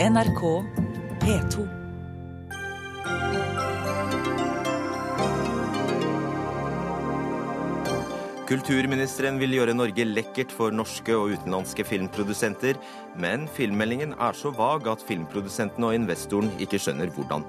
[0.00, 0.42] NRK
[1.20, 1.64] P2.
[8.48, 12.80] Kulturministeren vil gjøre Norge lekkert for norske og utenlandske filmprodusenter,
[13.20, 17.44] men filmmeldingen er så vag at filmprodusentene og investoren ikke skjønner hvordan.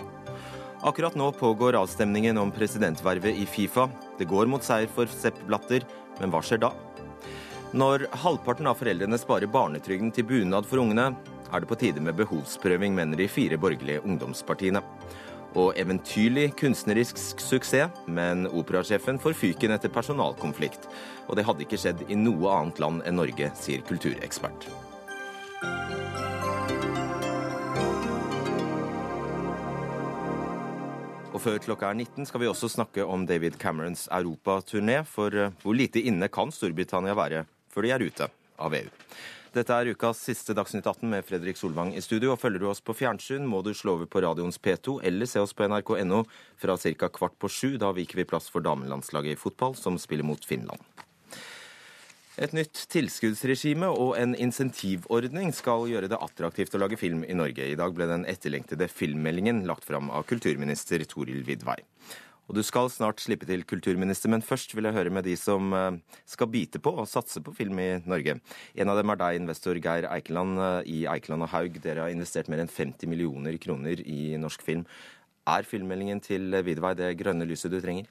[0.84, 3.88] Akkurat nå pågår avstemningen om presidentvervet i Fifa.
[4.20, 5.88] Det går mot seier for Sepp Blatter,
[6.20, 6.76] men hva skjer da?
[7.72, 11.14] Når halvparten av foreldrene sparer barnetrygden til bunad for ungene,
[11.52, 14.82] er det på tide med behovsprøving, mener de fire borgerlige ungdomspartiene.
[15.60, 20.88] Og eventyrlig kunstnerisk suksess, men operasjefen får fyken etter personalkonflikt.
[21.28, 24.70] Og det hadde ikke skjedd i noe annet land enn Norge, sier kulturekspert.
[31.32, 35.54] Og før klokka er 19 skal vi også snakke om David Camerons europaturné, for eh,
[35.64, 38.28] hvor lite inne kan Storbritannia være før de er ute
[38.62, 38.90] av EU?
[39.52, 42.30] Dette er ukas siste Dagsnytt 18 med Fredrik Solvang i studio.
[42.32, 45.42] og Følger du oss på fjernsyn, må du slå over på radioens P2 eller se
[45.44, 46.22] oss på nrk.no
[46.56, 47.10] fra ca.
[47.12, 47.76] kvart på sju.
[47.76, 50.80] Da viker vi plass for damelandslaget i fotball, som spiller mot Finland.
[52.40, 57.68] Et nytt tilskuddsregime og en insentivordning skal gjøre det attraktivt å lage film i Norge.
[57.68, 61.82] I dag ble den etterlengtede filmmeldingen lagt fram av kulturminister Toril Vidvei.
[62.50, 65.72] Og du skal snart slippe til, kulturminister, men først vil jeg høre med de som
[65.78, 68.40] eh, skal bite på og satse på film i Norge.
[68.76, 71.80] En av dem er deg, investor Geir Eikeland eh, i Eikeland og Haug.
[71.84, 74.88] Dere har investert mer enn 50 millioner kroner i norsk film.
[75.50, 78.10] Er filmmeldingen til Vidvei det grønne lyset du trenger?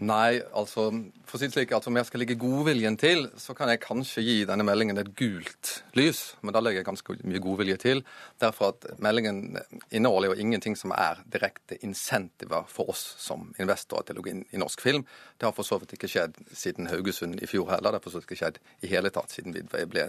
[0.00, 0.86] Nei, altså
[1.28, 3.82] for å si det slik, at om jeg skal legge godviljen til, så kan jeg
[3.82, 6.22] kanskje gi denne meldingen et gult lys.
[6.40, 8.00] Men da legger jeg ganske mye godvilje til.
[8.40, 9.58] Derfor at meldingen
[9.92, 14.40] inneholder jo ingenting som er direkte insentiver for oss som investorer til å gå inn
[14.56, 15.04] i norsk film.
[15.36, 17.92] Det har for så vidt ikke skjedd siden Haugesund i fjor heller.
[17.92, 20.08] Det har for så vidt ikke skjedd i hele tatt siden vi ble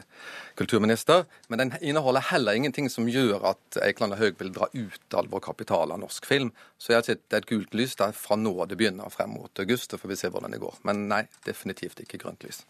[0.62, 1.28] kulturminister.
[1.52, 5.30] Men den inneholder heller ingenting som gjør at Eikeland og Haug vil dra ut all
[5.36, 6.56] vår kapital av norsk film.
[6.80, 9.81] Så jeg har sett et gult lys der fra nå det begynner frem mot august
[9.82, 10.76] august, så får vi se hvordan det går.
[10.84, 12.66] Men nei, definitivt ikke grønt lys.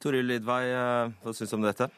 [0.00, 1.88] Toril Lidvei, eh, hva syns du om dette?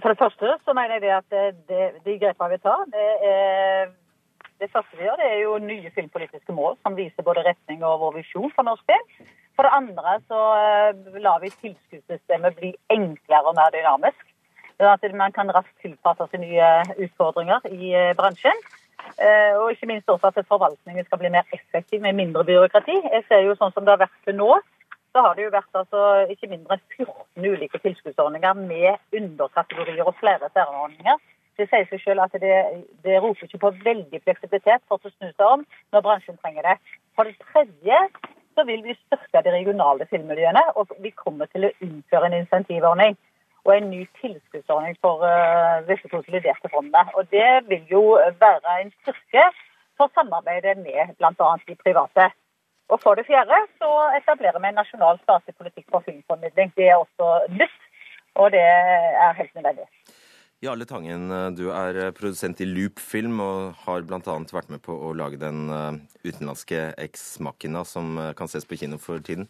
[0.00, 1.28] For det første så mener jeg at
[1.68, 3.90] det, de grepene vi tar, det er
[4.62, 8.00] det første vi gjør, det er jo nye filmpolitiske mål som viser både retning og
[8.00, 9.26] vår visjon for norsk film.
[9.56, 14.22] For det andre så eh, lar vi tilskuddssystemet bli enklere og mer dynamisk.
[14.80, 18.64] At man kan raskt tilpasse seg nye utfordringer i eh, bransjen.
[19.22, 22.96] Eh, og ikke minst også at forvaltningen skal bli mer effektiv med mindre byråkrati.
[23.12, 24.50] Jeg ser jo sånn som det har vært til nå,
[25.12, 26.02] så har det jo vært altså
[26.32, 31.20] ikke mindre enn 14 ulike tilskuddsordninger med underkategorier og flere særordninger.
[31.60, 32.54] Det sier seg selv at det,
[33.04, 36.78] det roper ikke på veldig fleksibilitet for å snu seg om når bransjen trenger det.
[37.16, 37.98] For det tredje
[38.56, 43.16] så vil vi styrke de regionale filmmiljøene, og vi kommer til å innføre en insentivordning
[43.64, 47.02] og en ny tilskuddsordning for uh, disse konsoliderte fondene.
[47.16, 48.04] Og Det vil jo
[48.44, 49.44] være en styrke
[49.96, 51.48] for samarbeidet med bl.a.
[51.68, 52.24] de private.
[52.92, 56.72] Og For det fjerde så etablerer vi en nasjonal statlig politikk for filmformidling.
[56.76, 57.26] Det er også
[57.60, 57.80] nytt,
[58.34, 58.64] og det
[59.24, 59.86] er helt nødvendig.
[60.62, 61.26] Jarle Tangen,
[61.58, 64.34] du er produsent i Loop-film og har bl.a.
[64.54, 68.94] vært med på å lage den eh, utenlandske Ex-Machina som eh, kan ses på kino
[69.02, 69.48] for tiden.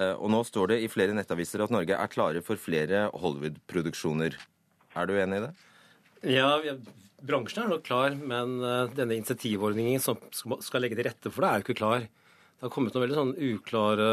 [0.00, 4.38] Eh, og nå står det i flere nettaviser at Norge er klare for flere Hollywood-produksjoner.
[4.96, 5.50] Er du enig i det?
[6.38, 6.48] Ja,
[7.20, 8.56] bransjen er nok klar, men
[8.96, 10.16] denne initiativordningen som
[10.64, 12.08] skal legge til rette for det, er jo ikke klar.
[12.08, 14.08] Det har kommet noen veldig sånn uklare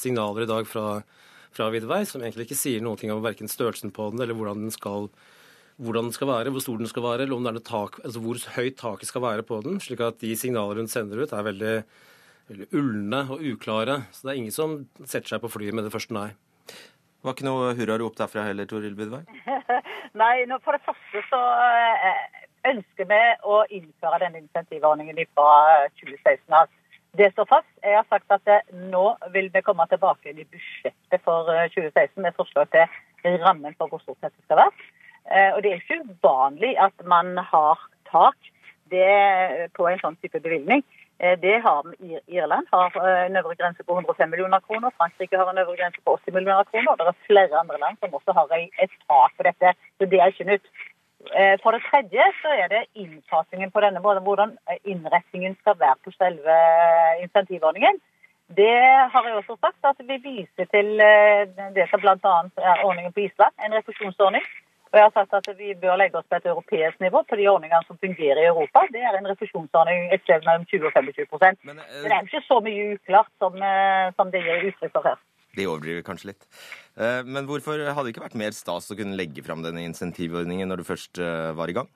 [0.00, 0.86] signaler i dag fra
[1.54, 4.74] fra Vidvei, som egentlig ikke sier noe om verken størrelsen på den eller hvordan den
[4.74, 5.10] skal
[5.82, 7.98] hvordan den skal være, hvor stor den skal være, eller om det er noe tak,
[8.04, 9.80] altså hvor høyt taket skal være på den.
[9.82, 11.74] slik at de signaler hun sender ut, er veldig,
[12.50, 14.04] veldig ulne og uklare.
[14.12, 16.28] Så det er ingen som setter seg på flyet med det første nei.
[16.68, 19.24] Det var ikke noe hurrarop derfra heller, Toril Budvei?
[20.22, 21.42] nei, for det første så
[22.04, 22.24] eh,
[22.70, 26.70] ønsker vi å innføre denne insentivordningen fra 2016 av.
[27.18, 27.70] Det står fast.
[27.82, 29.04] Jeg har sagt at nå
[29.34, 34.02] vil vi komme tilbake i budsjettet for 2016 eh, med forslag til rammen for hvor
[34.02, 34.88] stort dette skal være.
[35.30, 37.78] Eh, og det er ikke uvanlig at man har
[38.10, 38.50] tak
[39.74, 40.82] på en sånn type bevilgning.
[41.22, 41.86] Eh, det har
[42.26, 44.90] Irland har en øvre grense på 105 millioner kroner.
[44.98, 46.90] Frankrike har en øvre grense på 80 millioner kroner.
[46.92, 49.74] og Det er flere andre land som også har et tak på dette.
[49.98, 50.66] Så det er ikke nytt.
[51.62, 56.12] For det tredje så er det innfasingen på denne, måten, hvordan innretningen skal være på
[56.16, 56.56] selve
[57.22, 58.00] insentivordningen.
[58.56, 58.76] Det
[59.12, 59.80] har jeg også sagt.
[59.90, 61.00] at Vi viser til
[61.76, 62.34] det som bl.a.
[62.70, 64.44] er ordningen på Island, en refusjonsordning
[64.94, 67.48] og jeg har sagt at vi bør legge oss på et europeisk nivå på de
[67.50, 68.84] ordningene som fungerer i Europa.
[68.94, 72.42] Det er en refusjonsordning et sted mellom 20 og 25 Men, uh, det er ikke
[72.46, 73.58] så mye uklart som,
[74.18, 75.18] som det gir uttrykk for her.
[75.58, 76.46] De overdriver kanskje litt.
[76.94, 80.70] Eh, Men hvorfor hadde det ikke vært mer stas å kunne legge fram denne insentivordningen
[80.70, 81.90] når du først eh, var i gang?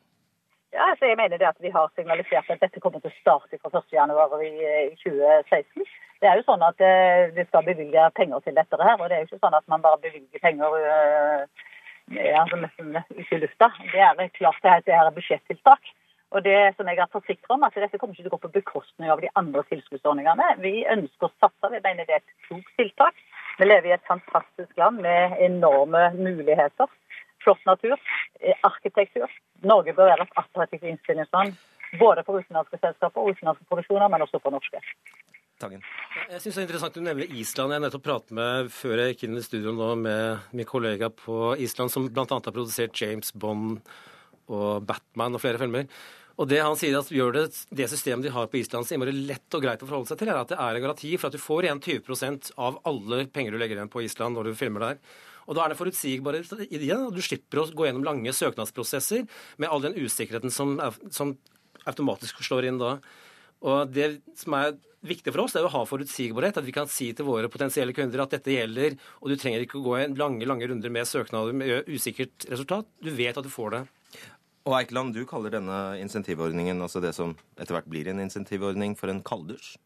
[0.75, 3.59] Ja, altså jeg mener det at Vi har signalisert at dette kommer til å starte
[3.63, 4.43] fra 1.1.
[4.45, 4.51] I,
[4.91, 5.87] i 2016.
[6.19, 8.83] Det er jo sånn at eh, Vi skal bevilge penger til dette.
[8.83, 10.79] her, og Det er jo ikke sånn at man bare bevilger penger
[12.09, 13.69] ja, altså nesten ut i lufta.
[13.93, 15.91] Det er klart det her er budsjettiltak.
[16.33, 18.55] Og det som jeg har forsikret om, at Dette kommer ikke til å gå på
[18.59, 20.49] bekostning av de andre tilskuddsordningene.
[20.65, 21.71] Vi ønsker å satse.
[21.73, 23.17] Vi mener det er et klokt tiltak.
[23.59, 26.87] Vi lever i et fantastisk land med enorme muligheter.
[27.43, 27.97] Flott natur,
[28.41, 29.31] eh, arkitektur.
[29.63, 31.57] Norge bør være et attraktivt innspillingsland.
[31.99, 34.83] Både for utenlandske selskaper og utenlandske produksjoner, men også for norske.
[35.59, 35.83] Tangen.
[36.31, 37.73] Jeg synes det er interessant du nevner Island.
[37.73, 41.09] Jeg har nettopp pratet med før jeg gikk inn i studio nå med min kollega
[41.11, 42.27] på Island, som bl.a.
[42.31, 43.81] har produsert James Bond
[44.47, 45.91] og Batman og flere filmer.
[46.39, 49.15] Og det han sier at gjør det, det systemet de har på Island så innmari
[49.17, 51.35] lett og greit å forholde seg til, er at det er en garanti for at
[51.35, 54.87] du får igjen 20% av alle penger du legger igjen på Island når du filmer
[54.87, 55.01] der.
[55.49, 59.25] Og da er det forutsigbarhet i det, og du slipper å gå gjennom lange søknadsprosesser
[59.59, 60.77] med all den usikkerheten som,
[61.11, 61.35] som
[61.89, 62.99] automatisk slår inn da.
[63.67, 64.77] Og det som er
[65.09, 66.61] viktig for oss, er å ha forutsigbarhet.
[66.61, 69.81] At vi kan si til våre potensielle kunder at dette gjelder, og du trenger ikke
[69.81, 72.87] å gå lange lange runder med søknader med usikkert resultat.
[73.03, 73.87] Du vet at du får det.
[74.69, 79.09] Og Eikeland, du kaller denne insentivordningen, altså det som etter hvert blir en insentivordning, for
[79.09, 79.79] en kalddusj.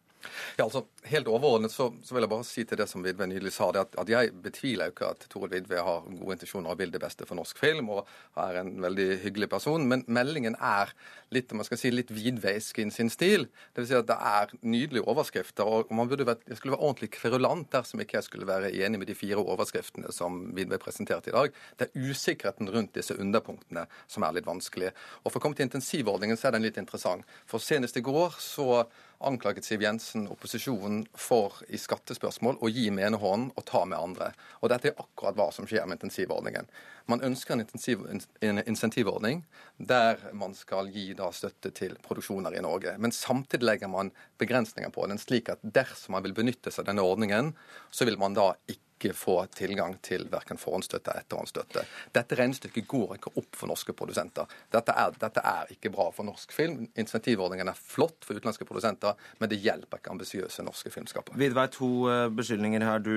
[0.58, 3.50] Ja, altså, Helt overordnet så, så vil jeg bare si til det som Vidve nylig
[3.50, 6.92] sa, at, at jeg betviler jo ikke at Tore Vidve har gode intensjoner og vil
[6.94, 8.06] det beste for norsk film og
[8.38, 10.92] er en veldig hyggelig person, men meldingen er
[11.34, 13.48] litt om man skal si, litt vidveisk i sin stil.
[13.74, 16.86] Det vil si at det er nydelige overskrifter, og man burde vært, jeg skulle være
[16.86, 21.32] ordentlig kverulant dersom ikke jeg skulle være enig med de fire overskriftene som Vidve presenterte
[21.32, 21.54] i dag.
[21.80, 24.92] Det er usikkerheten rundt disse underpunktene som er litt vanskelig.
[25.24, 27.26] Og For å komme til intensivordningen så er den litt interessant.
[27.50, 28.84] For senest i går så
[29.26, 33.98] anklaget Siv Jensen opposisjonen for i skattespørsmål å gi med ene hånden og ta med
[33.98, 34.32] andre.
[34.60, 36.68] Og dette er akkurat hva som skjer med intensivordningen.
[37.10, 39.42] Man ønsker en, intensiv, en insentivordning
[39.78, 42.94] der man skal gi da støtte til produksjoner i Norge.
[42.98, 46.92] Men samtidig legger man begrensninger på den, slik at dersom man vil benytte seg av
[46.92, 47.54] denne ordningen,
[47.90, 51.82] så vil man da ikke få tilgang til verken forhåndsstøtte eller etterhåndsstøtte.
[52.14, 54.46] Dette regnestykket går ikke opp for norske produsenter.
[54.72, 56.86] Dette er, dette er ikke bra for norsk film.
[56.94, 61.38] Insentivordningen er flott for utenlandske produsenter, men det hjelper ikke ambisiøse norske filmskapere.
[61.42, 63.02] Vidvei, to eh, beskyldninger her.
[63.02, 63.12] Du,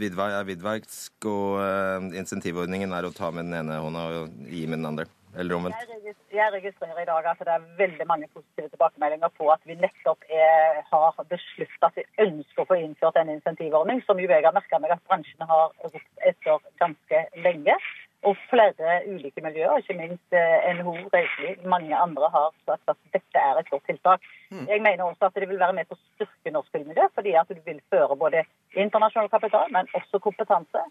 [0.00, 4.66] Vidvei er vidveigsk, og eh, insentivordningen er å ta med den ene hånda og gi
[4.66, 5.08] med den andre.
[5.38, 5.76] Eller omvendt.
[5.90, 9.74] Jeg Jeg registrerer i dag at det er veldig mange positive tilbakemeldinger på at vi
[9.74, 14.46] nettopp er, har besluttet at vi ønsker å få innført en insentivordning, som jo jeg
[14.46, 17.78] har merket meg at bransjen har ropt etter ganske lenge.
[18.24, 23.42] Og flere ulike miljøer, ikke minst eh, NHO, Reiseliv, mange andre har sagt at dette
[23.48, 24.24] er et godt tiltak.
[24.70, 27.52] Jeg mener også at det vil være med på å styrke norsk filmmiljø, fordi at
[27.52, 30.86] du vil føre både internasjonal kapital, men også kompetanse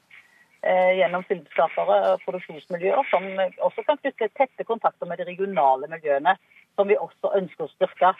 [0.63, 3.25] gjennom filmskapere og produksjonsmiljøer, som
[3.68, 6.38] også kan knytte tette kontakter med de regionale miljøene,
[6.77, 8.13] som vi også ønsker å styrke.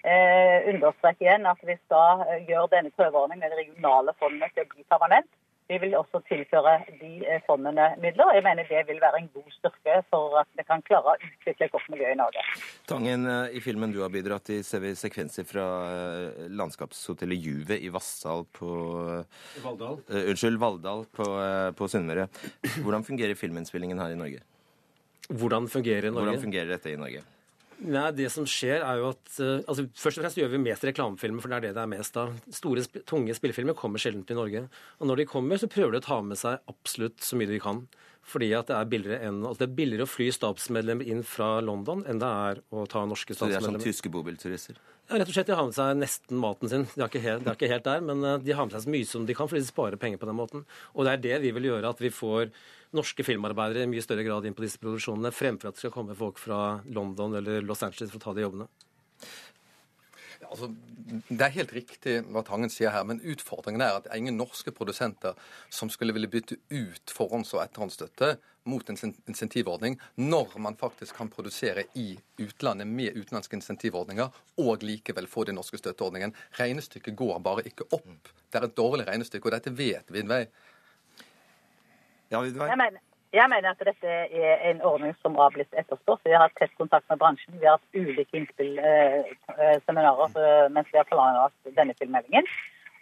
[0.00, 4.64] Eh, understreke igjen at vi skal eh, gjøre denne prøveordningen med de regionale fondene til
[4.64, 5.28] å bli permanent.
[5.70, 8.32] Vi vil også tilføre de eh, fondene midler.
[8.34, 11.68] Jeg mener det vil være en god styrke for at vi kan klare å utvikle
[11.68, 12.42] et godt miljø i Norge.
[12.90, 17.78] Tangen, eh, i filmen du har bidratt i, ser vi sekvenser fra eh, landskapshotellet Juve
[17.78, 18.70] i Vassdal på
[19.62, 20.00] Valdal.
[20.10, 22.26] Uh, Unnskyld, Valldal på, uh, på Sunnmøre.
[22.82, 24.42] Hvordan fungerer filminnspillingen her i Norge?
[25.30, 26.32] Hvordan fungerer Norge?
[26.32, 27.22] Hvordan fungerer dette i Norge?
[27.80, 30.84] Nei, det som skjer er jo at eh, altså Først og fremst gjør vi mest
[30.84, 32.34] reklamefilmer, for det er det det er mest av.
[32.52, 34.66] Store, tunge spillefilmer kommer sjelden til Norge.
[35.00, 37.60] Og når de kommer, så prøver de å ta med seg absolutt så mye de
[37.62, 37.86] kan.
[38.30, 42.20] Fordi at det er altså det er billigere å fly stabsmedlemmer inn fra London enn
[42.22, 44.78] det er å ta norske Så de er som tyske bobilturister?
[45.10, 46.84] Ja, rett og slett, De har med seg nesten maten sin.
[46.92, 48.84] De er ikke helt, det er ikke helt der, men eh, de har med seg
[48.84, 50.62] så mye som de kan, fordi de sparer penger på den måten.
[50.94, 52.52] Og det er det vi vil gjøre, at vi får
[52.94, 56.14] norske filmarbeidere i mye større grad inn på disse produksjonene, fremfor at det skal komme
[56.18, 58.70] folk fra London eller Los Angeles for å ta de jobbene.
[60.50, 60.66] Altså,
[61.30, 64.38] det er helt riktig hva Tangen sier her, men utfordringen er at det er ingen
[64.38, 65.38] norske produsenter
[65.70, 68.32] som skulle ville bytte ut forhånds- og etterhåndsstøtte
[68.70, 68.98] mot en
[69.30, 74.28] insentivordning, når man faktisk kan produsere i utlandet med utenlandske insentivordninger
[74.60, 76.34] og likevel få den norske støtteordningen.
[76.58, 78.32] Regnestykket går bare ikke opp.
[78.50, 80.44] Det er et dårlig regnestykke, og dette vet Vidvei.
[82.30, 82.68] Ja, Vidvei?
[82.68, 86.22] Jeg mener, jeg mener at dette er en ordning som har blitt etterspurt.
[86.26, 87.54] Vi har hatt tett kontakt med bransjen.
[87.60, 92.48] Vi har hatt ulike innspill, eh, eh, mens vi har planlagt denne filmmeldingen.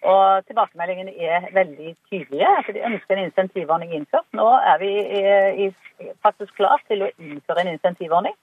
[0.06, 2.46] Og tilbakemeldingene er veldig tydelige.
[2.56, 4.28] Altså, De ønsker en insentivordning innført.
[4.32, 5.72] Nå er vi eh,
[6.22, 8.36] faktisk klar til å innføre en insentivordning.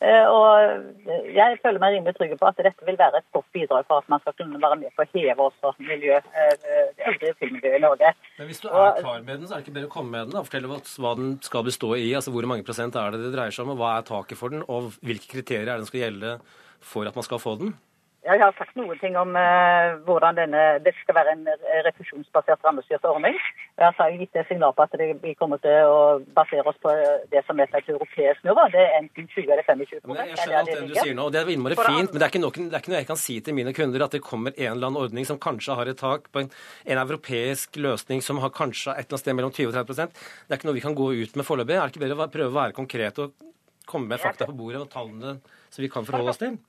[0.00, 3.84] Eh, og jeg føler meg rimelig trygg på at dette vil være et godt bidrag
[3.84, 7.34] for at man skal kunne være med på å heve også miljø, eh, det øvrige
[7.42, 8.14] filmmiljøet i Norge.
[8.38, 10.32] Men Hvis du er klar med den, så er det ikke bedre å komme med
[10.32, 10.48] den?
[10.48, 12.08] Fortell oss hva den skal bestå i.
[12.16, 14.56] altså Hvor mange prosent er det det dreier seg om, og hva er taket for
[14.56, 14.64] den?
[14.72, 16.34] Og hvilke kriterier er det den skal gjelde
[16.80, 17.76] for at man skal få den?
[18.20, 21.46] Jeg har sagt noen ting om uh, hvordan denne, det skal være en
[21.86, 23.38] refusjonsbasert rammestyrt ordning.
[23.80, 26.00] Jeg har gitt det signal på at det, vi kommer til å
[26.36, 26.92] basere oss på
[27.32, 28.66] det som er et europeisk nivå.
[28.74, 31.32] Det er enten 20 eller 25 men Jeg skjønner alt det du sier nå, og
[31.32, 32.12] det er innmari fint.
[32.12, 34.04] Men det er, ikke noe, det er ikke noe jeg kan si til mine kunder
[34.04, 36.52] at det kommer en eller annen ordning som kanskje har et tak på en,
[36.92, 40.24] en europeisk løsning som har kanskje et eller annet sted mellom 20 og 30 prosent.
[40.44, 41.78] Det er ikke noe vi kan gå ut med foreløpig.
[41.78, 43.48] Er det ikke bedre å prøve å være konkret og
[43.88, 45.38] komme med fakta på bordet og tallene
[45.72, 46.60] som vi kan forholde oss til?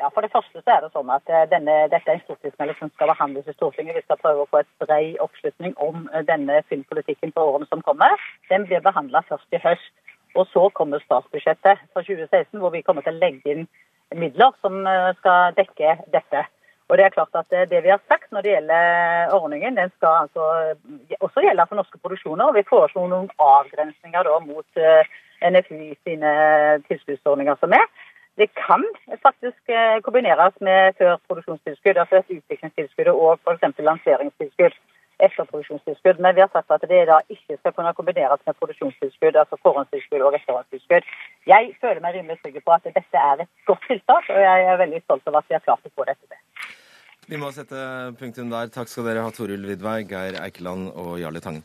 [0.00, 2.76] Ja, For det første så er det sånn at eh, denne, dette er en stortingsmelding
[2.76, 3.96] som skal behandles i Stortinget.
[3.96, 7.84] Vi skal prøve å få et bred oppslutning om eh, denne filmpolitikken for årene som
[7.86, 8.12] kommer.
[8.50, 9.94] Den blir behandla først i høst.
[10.36, 13.64] Og så kommer statsbudsjettet for 2016, hvor vi kommer til å legge inn
[14.20, 16.44] midler som eh, skal dekke dette.
[16.90, 20.26] Og det er klart at det vi har sagt når det gjelder ordningen, den skal
[20.26, 20.76] altså
[21.24, 22.44] også gjelde for norske produksjoner.
[22.44, 24.84] og Vi foreslo noen avgrensninger da mot
[25.42, 26.30] NFI sine
[26.86, 27.88] tilskuddsordninger som er.
[28.40, 28.82] Det kan
[29.26, 33.80] faktisk eh, kombineres med før produksjonstilskudd, altså et utviklingstilskudd og f.eks.
[33.88, 34.74] lanseringstilskudd
[35.24, 36.20] etter produksjonstilskudd.
[36.24, 40.24] Men vi har sagt at det da ikke skal kunne kombineres med produksjonstilskudd, altså forhåndstilskudd
[40.26, 41.08] og etterhåndstilskudd.
[41.52, 44.82] Jeg føler meg rimelig trygg på at dette er et godt tiltak, og jeg er
[44.82, 46.42] veldig stolt over at vi har klart å få dette til.
[47.26, 47.86] Vi må sette
[48.20, 48.68] punktum der.
[48.74, 51.64] Takk skal dere ha, Toril Vidvei, Geir Eikeland og Jarle Tangen.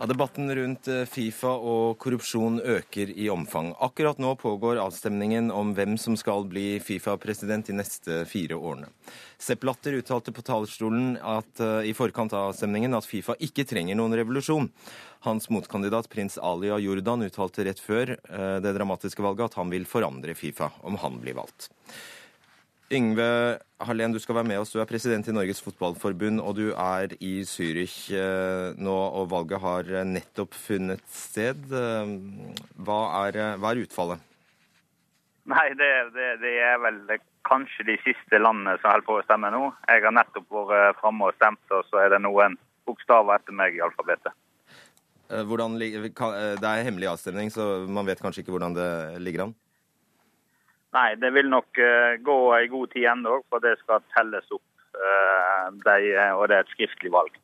[0.00, 3.74] Ja, debatten rundt eh, Fifa og korrupsjon øker i omfang.
[3.84, 8.88] Akkurat nå pågår avstemningen om hvem som skal bli Fifa-president de neste fire årene.
[9.36, 13.98] Sepp Latter uttalte på talerstolen at, uh, i forkant av avstemningen at Fifa ikke trenger
[14.00, 14.70] noen revolusjon.
[15.28, 19.68] Hans motkandidat prins Ali av Jordan uttalte rett før uh, det dramatiske valget at han
[19.68, 21.68] vil forandre Fifa om han blir valgt.
[22.90, 24.72] Yngve Hallén, du skal være med oss.
[24.74, 29.62] Du er president i Norges Fotballforbund, og du er i Zürich uh, nå, og valget
[29.62, 31.70] har nettopp funnet sted.
[31.70, 34.26] Hva er, hva er utfallet?
[35.50, 36.98] Nei, det, det, det, er vel
[37.48, 39.70] kanskje de siste landene som holder på å stemme nå.
[39.88, 42.58] Jeg har nettopp vært framme og stemt, og så er det noen
[42.90, 44.34] bokstaver etter meg i alfabetet.
[45.30, 46.10] Eh, hvordan, eh,
[46.58, 48.90] det er hemmelig avstemning, så man vet kanskje ikke hvordan det
[49.22, 49.54] ligger an?
[50.96, 54.66] Nei, det vil nok eh, gå en god tid ennå, for det skal telles opp.
[55.00, 57.36] og det er et skriftlig valg.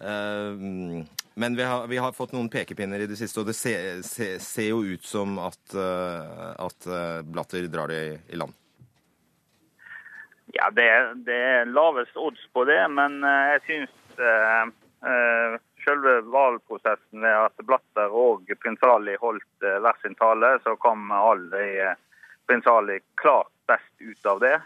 [0.00, 4.38] Men vi har, vi har, fått noen pekepinner i det siste, og det ser, ser,
[4.40, 6.88] ser jo ut som at, at
[7.26, 8.00] Blatter drar det
[8.32, 8.54] i land.
[10.52, 17.22] Ja, det, det, er lavest odds på det, men eh, jeg syns uh, selve valgprosessen
[17.22, 21.92] ved at Blatter og prins Ali holdt hver sin tale, så kom alle prins
[22.50, 24.56] Ali klart best ut av det.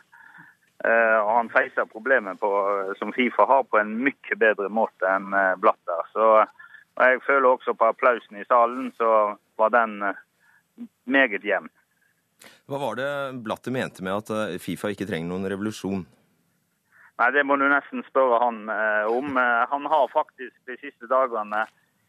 [0.85, 2.49] og Han feiser problemet på,
[2.99, 6.09] som Fifa har, på en mye bedre måte enn Blatter.
[6.13, 6.29] Så
[6.95, 9.97] og Jeg føler også på applausen i salen, så var den
[11.05, 11.71] meget jevn.
[12.69, 13.09] Hva var det
[13.45, 16.05] Blatter mente med at eh, Fifa ikke trenger noen revolusjon?
[17.21, 19.37] Nei, Det må du nesten spørre han eh, om.
[19.39, 21.65] Eh, han har faktisk de siste dagene,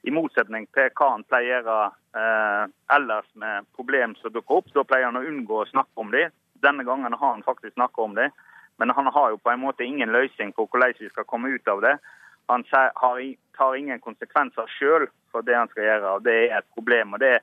[0.05, 5.09] i motsetning til hva han pleier eh, ellers med problem som dukker opp, da pleier
[5.09, 6.33] han å unngå å snakke om dem.
[6.65, 8.35] Denne gangen har han faktisk snakket om dem.
[8.77, 11.67] Men han har jo på en måte ingen løsning på hvordan vi skal komme ut
[11.71, 11.95] av det.
[12.51, 17.15] Han tar ingen konsekvenser sjøl for det han skal gjøre, og det er et problem.
[17.15, 17.39] og det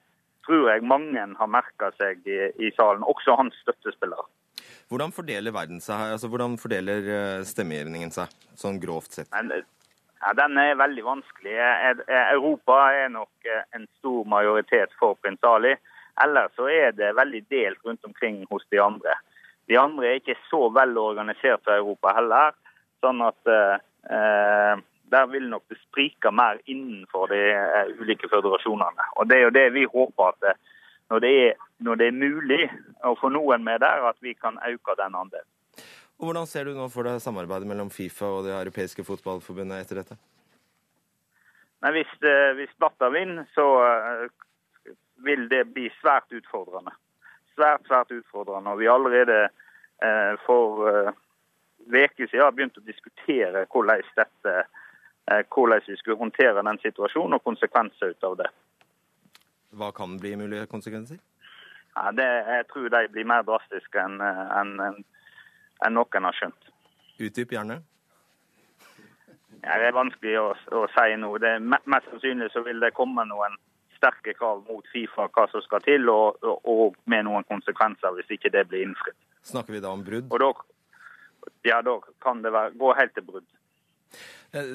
[0.46, 4.26] tror jeg mange har merka seg i, i, salen, også hans støttespillere.
[4.90, 6.16] Hvordan fordeler verden seg?
[6.16, 9.30] Altså, hvordan fordeler eh, stemmegivningen seg, sånn grovt sett?
[10.22, 11.56] Ja, den er veldig vanskelig.
[12.06, 15.74] Europa er nok eh, en stor majoritet for prins Ali.
[16.22, 19.16] Ellers så er det veldig delt rundt omkring hos de andre.
[19.66, 22.54] De andre er ikke så vel organisert for Europa heller.
[23.02, 23.76] sånn at eh,
[24.14, 29.08] eh der vil nok det sprike mer innenfor de eh, ulike føderasjonene.
[29.20, 30.60] Og Det er jo det vi håper at eh,
[31.10, 31.52] når, det er,
[31.84, 32.62] når det er mulig
[33.04, 35.50] å få noen med der, at vi kan øke den andelen.
[36.22, 39.98] Og Hvordan ser du nå for deg samarbeidet mellom Fifa og det europeiske fotballforbundet etter
[40.00, 40.18] dette?
[41.82, 43.66] Nei, Hvis, eh, hvis Blatter vinner, så
[45.26, 46.94] vil det bli svært utfordrende.
[47.56, 48.70] Svært, svært utfordrende.
[48.70, 49.48] Og vi allerede
[50.46, 51.12] for
[51.86, 54.54] uker siden begynt å diskutere hvordan dette
[55.30, 58.48] Eh, hvordan vi skulle håndtere den situasjonen og konsekvenser ut av det.
[59.78, 61.20] Hva kan bli mulige konsekvenser?
[61.94, 64.98] Ja, det, jeg tror de blir mer drastiske enn en, en,
[65.86, 66.70] en noen har skjønt.
[67.22, 67.80] Utdyp gjerne.
[69.62, 71.30] Ja, det er vanskelig å, å si nå.
[71.42, 73.54] Det, mest sannsynlig så vil det komme noen
[73.94, 78.34] sterke krav mot Fifa hva som skal til, og, og, og med noen konsekvenser hvis
[78.38, 79.18] ikke det blir innfridd.
[79.46, 80.30] Snakker vi da om brudd?
[80.42, 80.52] Da,
[81.68, 83.48] ja, da kan det være, gå helt til brudd.
[84.52, 84.68] Eh,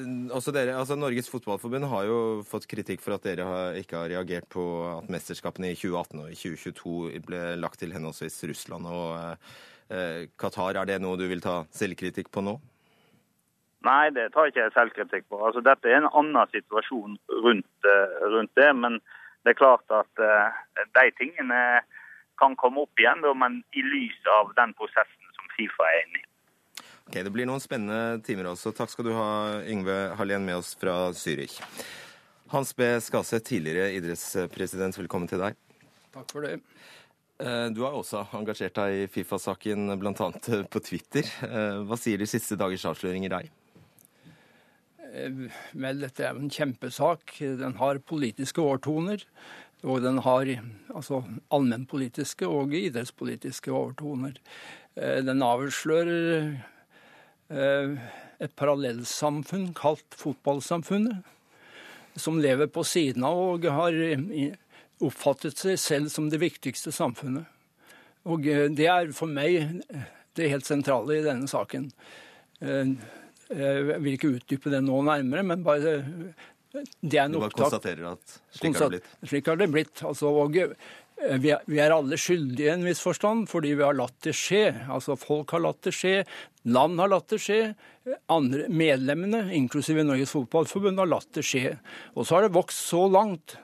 [0.50, 4.48] dere, altså Norges Fotballforbund har jo fått kritikk for at dere har, ikke har reagert
[4.50, 4.64] på
[4.96, 10.76] at mesterskapene i 2018 og i 2022 ble lagt til henholdsvis Russland og eh, Qatar.
[10.76, 12.58] Er det noe du vil ta selvkritikk på nå?
[13.86, 15.38] Nei, det tar ikke jeg selvkritikk på.
[15.46, 17.14] Altså, dette er en annen situasjon
[17.44, 18.70] rundt, eh, rundt det.
[18.74, 18.98] Men
[19.46, 20.50] det er klart at uh,
[20.98, 21.60] de tingene
[22.38, 26.20] kan komme opp igjen, da, men i lys av den prosessen som Fifa er inne
[26.20, 26.26] i.
[27.08, 28.74] Ok, Det blir noen spennende timer også.
[28.76, 29.30] Takk skal du ha,
[29.62, 31.56] Yngve Hallén, med oss fra Zürich.
[32.52, 32.90] Hans B.
[33.04, 35.56] Skase, tidligere idrettspresident, velkommen til deg.
[36.12, 36.58] Takk for det.
[37.38, 40.32] Eh, du har også engasjert deg i Fifa-saken, bl.a.
[40.72, 41.30] på Twitter.
[41.86, 43.54] Hva sier de siste dagers avsløringer deg?
[45.08, 47.38] Vel, dette er en kjempesak.
[47.60, 49.24] Den har politiske årtoner.
[49.86, 50.48] Og den har
[50.90, 51.22] altså
[51.54, 54.38] allmennpolitiske og idrettspolitiske overtoner.
[54.98, 56.58] Eh, den avslører
[57.48, 57.92] eh,
[58.42, 61.22] et parallellsamfunn kalt fotballsamfunnet,
[62.18, 63.94] som lever på siden av og har
[65.04, 67.46] oppfattet seg selv som det viktigste samfunnet.
[68.28, 69.82] Og eh, det er for meg
[70.38, 71.88] det helt sentrale i denne saken.
[72.58, 75.96] Jeg vil ikke utdype det nå nærmere, men bare
[77.00, 77.34] det er en opptak.
[77.34, 77.60] du bare opptak.
[77.64, 79.28] konstaterer at slik har det blitt?
[79.30, 80.02] Slik har det blitt.
[80.04, 83.86] Altså, og eh, vi er, vi er alle skyldige i en viss forstand, fordi vi
[83.86, 84.66] har latt det skje.
[84.92, 86.16] Altså Folk har latt det skje,
[86.68, 87.62] land har latt det skje.
[88.32, 91.78] Andre Medlemmene, inklusive Norges Fotballforbund, har latt det skje.
[92.14, 93.56] Og så har det vokst så langt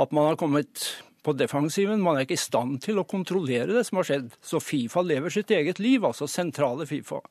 [0.00, 0.86] at man har kommet
[1.24, 2.02] på defensiven.
[2.04, 4.32] Man er ikke i stand til å kontrollere det som har skjedd.
[4.44, 7.22] Så Fifa lever sitt eget liv, altså sentrale Fifa.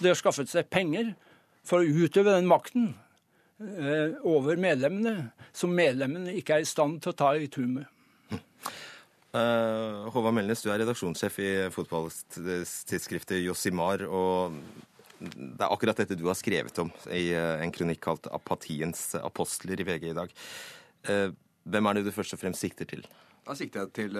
[0.00, 1.12] De har skaffet seg penger
[1.66, 2.92] for å utøve den makten
[3.60, 7.90] eh, over medlemmene, som medlemmene ikke er i stand til å ta i tur med.
[9.34, 14.04] Uh, Håvard Melnes, du er redaksjonssjef i fotballtidsskriftet Josimar.
[14.06, 14.54] og
[15.18, 19.82] Det er akkurat dette du har skrevet om i uh, en kronikk kalt 'Apatiens apostler'
[19.82, 20.30] i VG i dag.
[21.10, 23.04] Uh, hvem er det du først og fremst sikter til?
[23.44, 24.14] Da sikter jeg til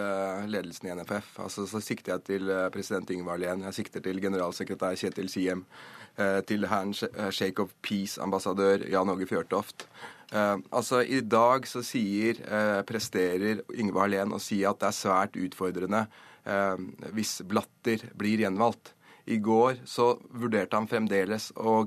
[0.52, 1.38] ledelsen i NFF.
[1.40, 3.62] Altså, så sikter jeg til president Ingvar Lehn.
[3.64, 5.62] Jeg sikter til generalsekretær Kjetil Siem.
[6.48, 9.86] Til herren Shake of Peace-ambassadør Jan Åge Fjørtoft.
[10.34, 12.36] Altså, I dag så sier,
[12.84, 16.04] presterer Yngve Hallén å si at det er svært utfordrende
[17.16, 18.92] hvis Blatter blir gjenvalgt.
[19.24, 21.80] I går så vurderte han fremdeles å,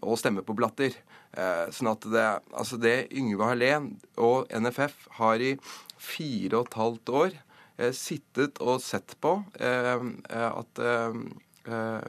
[0.00, 0.96] å stemme på Blatter.
[1.34, 2.24] Sånn at det,
[2.56, 5.52] altså det Yngve Hallén og NFF har i
[6.00, 7.36] fire og et halvt år
[7.94, 10.80] sittet og sett på at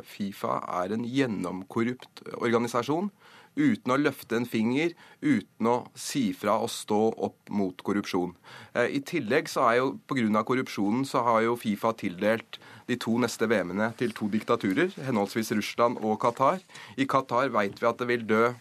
[0.08, 3.12] Fifa er en gjennomkorrupt organisasjon
[3.60, 8.34] uten å løfte en finger, uten å si fra og stå opp mot korrupsjon.
[8.74, 10.44] Eh, I tillegg så er jo pga.
[10.44, 16.00] korrupsjonen så har jo Fifa tildelt de to neste VM-ene til to diktaturer, henholdsvis Russland
[16.02, 16.60] og Qatar.
[16.98, 18.56] I Qatar vet vi at det vil dø eh,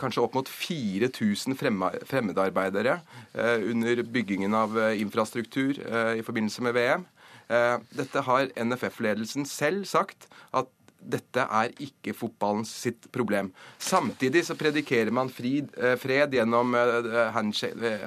[0.00, 2.98] kanskje opp mot 4000 fremmedarbeidere
[3.34, 5.78] eh, under byggingen av infrastruktur
[6.18, 7.06] i forbindelse med VM.
[7.96, 13.52] Dette har NFF-ledelsen selv sagt at dette er ikke fotballens sitt problem.
[13.78, 17.30] Samtidig så predikerer man fred, eh, fred gjennom eh,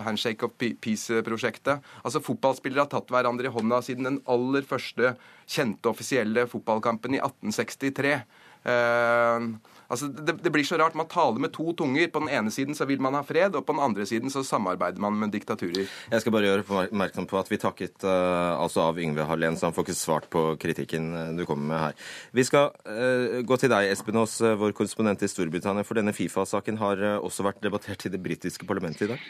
[0.06, 1.82] Handshake of Peace-prosjektet.
[2.04, 5.16] Altså Fotballspillere har tatt hverandre i hånda siden den aller første
[5.48, 8.20] kjente offisielle fotballkampen i 1863.
[8.62, 9.58] Uh,
[9.90, 10.96] altså det, det, blir så rart.
[10.98, 12.08] Man taler med to tunger.
[12.14, 14.44] På den ene siden så vil man ha fred, og på den andre siden så
[14.46, 15.90] samarbeider man med diktaturer.
[16.12, 19.70] Jeg skal bare gjøre oppmerksom på at vi takket uh, altså av Yngve Hallén, så
[19.70, 21.98] han får ikke svart på kritikken eh, du kommer med her.
[22.38, 25.86] Vi skal uh, gå til deg, Espen Aas, vår korrespondent i Storbritannia.
[25.88, 29.26] For denne Fifa-saken har også vært debattert i det britiske parlamentet i dag?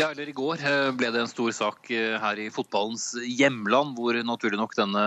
[0.00, 0.62] Ja, eller i går
[0.98, 5.04] ble det en stor sak her i fotballens hjemland, hvor naturlig nok denne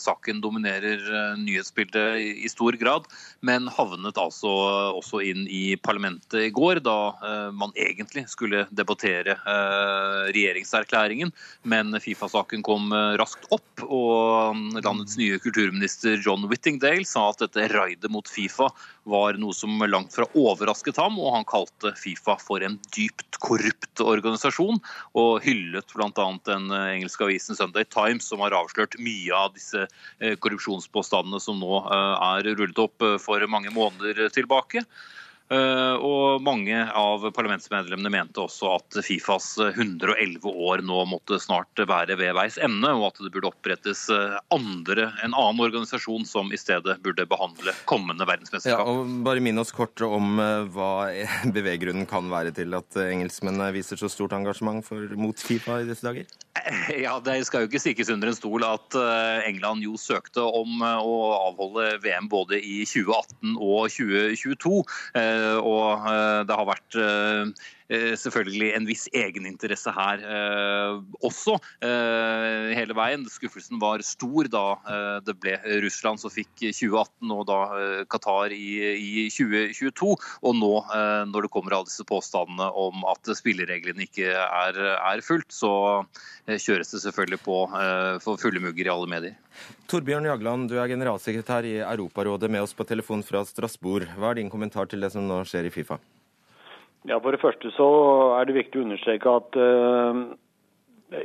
[0.00, 3.04] saken dominerer nyhetsbildet i stor stor grad,
[3.40, 4.48] men havnet altså
[4.96, 11.32] også inn i parlamentet i går, da eh, man egentlig skulle debattere eh, regjeringserklæringen.
[11.64, 17.42] Men Fifa-saken kom eh, raskt opp, og mm, landets nye kulturminister John Whittingdale sa at
[17.42, 18.70] dette raidet mot Fifa
[19.08, 24.02] var noe som langt fra overrasket ham, og han kalte Fifa for en dypt korrupt
[24.04, 24.78] organisasjon,
[25.18, 26.28] og hyllet bl.a.
[26.48, 29.88] den engelske avisen Sunday Times, som har avslørt mye av disse
[30.44, 34.84] korrupsjonspåstandene som nå er rullet opp eh, for mange måneder tilbake.
[35.52, 42.16] Eh, og mange av parlamentsmedlemmene mente også at Fifas 111 år nå måtte snart være
[42.20, 46.60] ved veis ende, og at det burde opprettes eh, andre, en annen organisasjon som i
[46.60, 48.24] stedet burde behandle kommende
[48.64, 50.92] Ja, og bare minn oss kort om eh, hva
[51.56, 56.06] beveggrunnen kan være til at engelskmennene viser så stort engasjement for, mot Fifa i disse
[56.06, 56.30] dager?
[57.04, 58.94] Ja, Det skal jo ikke stikkes under en stol at
[59.48, 61.16] England jo søkte om å
[61.48, 64.82] avholde VM både i 2018 og 2022.
[65.42, 67.68] eh, Og eh, det har vært eh,
[68.18, 73.24] selvfølgelig en viss egeninteresse her eh, også eh, hele veien.
[73.30, 78.54] Skuffelsen var stor da eh, det ble Russland som fikk 2018 og da eh, Qatar
[78.54, 80.14] i, i 2022.
[80.42, 85.24] Og nå eh, når det kommer alle disse påstandene om at spillereglene ikke er, er
[85.24, 85.74] fulgt, så
[86.46, 89.38] eh, kjøres det selvfølgelig på eh, for fulle mugger i alle medier.
[89.90, 94.08] Torbjørn Jagland, du er generalsekretær i Europarådet med oss på telefon fra Strasbourg.
[94.16, 96.00] Hva er din kommentar til det som nå skjer i Fifa?
[97.08, 97.88] Ja, For det første så
[98.38, 100.20] er det viktig å understreke at uh,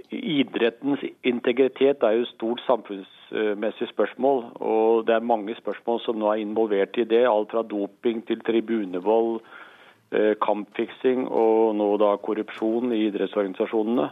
[0.10, 4.42] idrettens integritet er jo et stort samfunnsmessig spørsmål.
[4.58, 7.22] Og det er mange spørsmål som nå er involvert i det.
[7.30, 9.44] Alt fra doping til tribunevold,
[10.18, 14.10] uh, kampfiksing og nå da korrupsjon i idrettsorganisasjonene.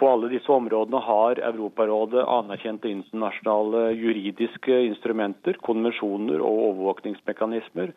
[0.00, 7.92] På alle disse områdene har Europarådet anerkjente internasjonale juridiske instrumenter, konvensjoner og overvåkningsmekanismer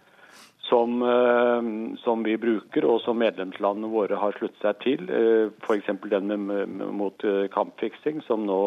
[0.69, 5.09] som, eh, som vi bruker, og som medlemslandene våre har sluttet seg til.
[5.09, 5.89] Eh, F.eks.
[6.09, 8.61] den med, mot eh, kampfiksing, som nå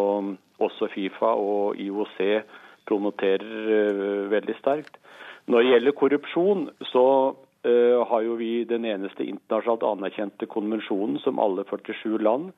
[0.62, 2.18] også Fifa og IOC
[2.86, 4.98] promoterer veldig sterkt.
[5.46, 7.06] Når det gjelder korrupsjon, så
[7.62, 12.48] har jo vi den eneste internasjonalt anerkjente konvensjonen som alle 47 land,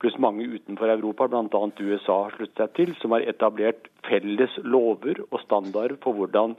[0.00, 1.60] pluss mange utenfor Europa, bl.a.
[1.80, 6.56] USA, har sluttet seg til, som har etablert felles lover og standarder for hvordan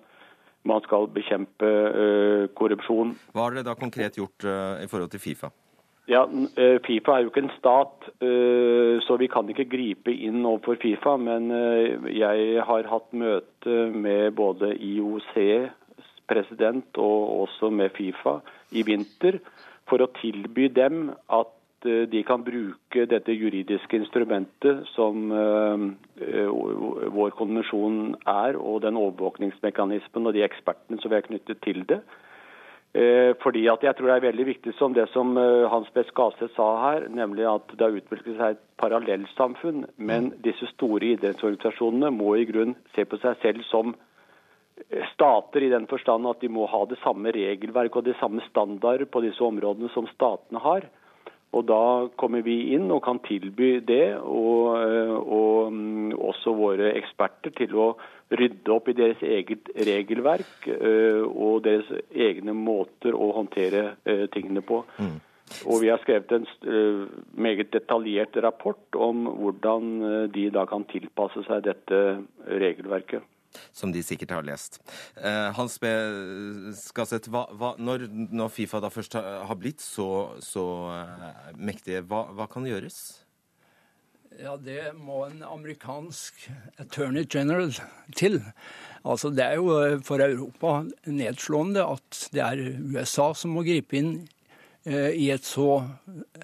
[0.67, 3.15] man skal bekjempe eh, korrupsjon.
[3.33, 5.51] Hva har dere da konkret gjort eh, i forhold til Fifa?
[6.07, 6.23] Ja,
[6.55, 8.07] eh, Fifa er jo ikke en stat,
[9.07, 11.17] så vi kan ikke gripe inn overfor Fifa.
[11.19, 11.51] Men
[12.07, 15.75] jeg har hatt møte med både IOCs
[16.27, 18.39] president og også med Fifa
[18.75, 19.39] i vinter
[19.87, 21.56] for å tilby dem at
[21.87, 26.51] eh, de kan bruke dette juridiske instrumentet som eh,
[27.17, 32.01] vår konvensjon er, og den overvåkningsmekanismen og de ekspertene som vi er knyttet til det.
[32.97, 35.35] Eh, Fordi at jeg tror det er veldig viktig som det som
[35.71, 39.85] Hans Best Gaseth sa her, nemlig at det har utviklet seg et parallellsamfunn.
[39.97, 43.95] Men disse store idrettsorganisasjonene må i grunn se på seg selv som
[45.13, 49.07] stater i den forstand at de må ha det samme regelverk og de samme standarder
[49.09, 50.85] på disse områdene som statene har.
[51.57, 56.91] Og da kommer vi inn og kan tilby det, og, eh, og mm, også våre
[56.99, 57.87] eksperter til å
[58.37, 64.61] rydde opp i deres eget regelverk eh, og deres egne måter å håndtere eh, tingene
[64.65, 64.83] på.
[65.63, 66.43] Og vi har skrevet en
[67.39, 72.01] meget detaljert rapport om hvordan de da kan tilpasse seg dette
[72.51, 73.23] regelverket.
[73.75, 74.81] Som de sikkert har lest.
[75.17, 75.91] Eh, Hans B.
[76.77, 80.09] Skaseth, hva, hva, når, når Fifa da først har blitt så,
[80.43, 82.99] så eh, mektige, hva, hva kan gjøres?
[84.37, 86.43] Ja, det må en amerikansk
[86.77, 87.71] attorney general
[88.15, 88.41] til.
[89.03, 92.61] Altså, Det er jo eh, for Europa nedslående at det er
[92.93, 94.11] USA som må gripe inn
[94.85, 95.81] eh, i et så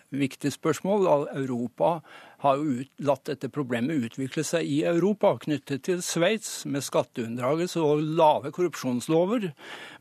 [0.10, 1.06] viktig spørsmål.
[1.38, 2.00] Europa
[2.44, 7.82] har jo ut, latt dette problemet utvikle seg i Europa, knyttet til Sveits, med skatteunndragelse
[7.84, 9.50] og lave korrupsjonslover.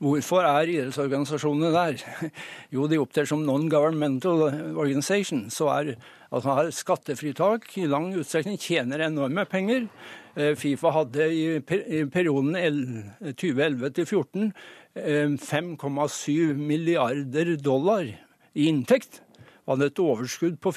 [0.02, 2.02] Hvorfor er idrettsorganisasjonene der?
[2.74, 5.46] Jo, de opptrer som non-governmental organization.
[5.52, 5.94] Så er
[6.32, 9.82] Altså har skattefritak i lang utstrekning, tjener enorme penger.
[10.32, 11.60] Eh, Fifa hadde i
[12.08, 12.54] perioden
[13.20, 14.52] 2011 til 2014
[15.40, 19.20] 5,7 milliarder dollar i inntekt.
[19.68, 20.72] Hadde et overskudd på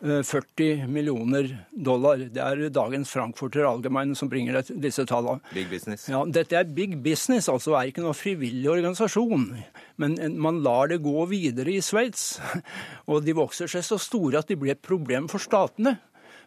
[0.00, 2.20] 440 millioner dollar.
[2.30, 5.42] Det er dagens Frankfurter Allgemein som bringer disse tallene.
[5.54, 6.06] Big business.
[6.10, 9.48] Ja, Dette er big business, altså er ikke noe frivillig organisasjon.
[9.98, 12.36] Men man lar det gå videre i Sveits.
[13.10, 15.96] Og de vokser seg så store at de blir et problem for statene.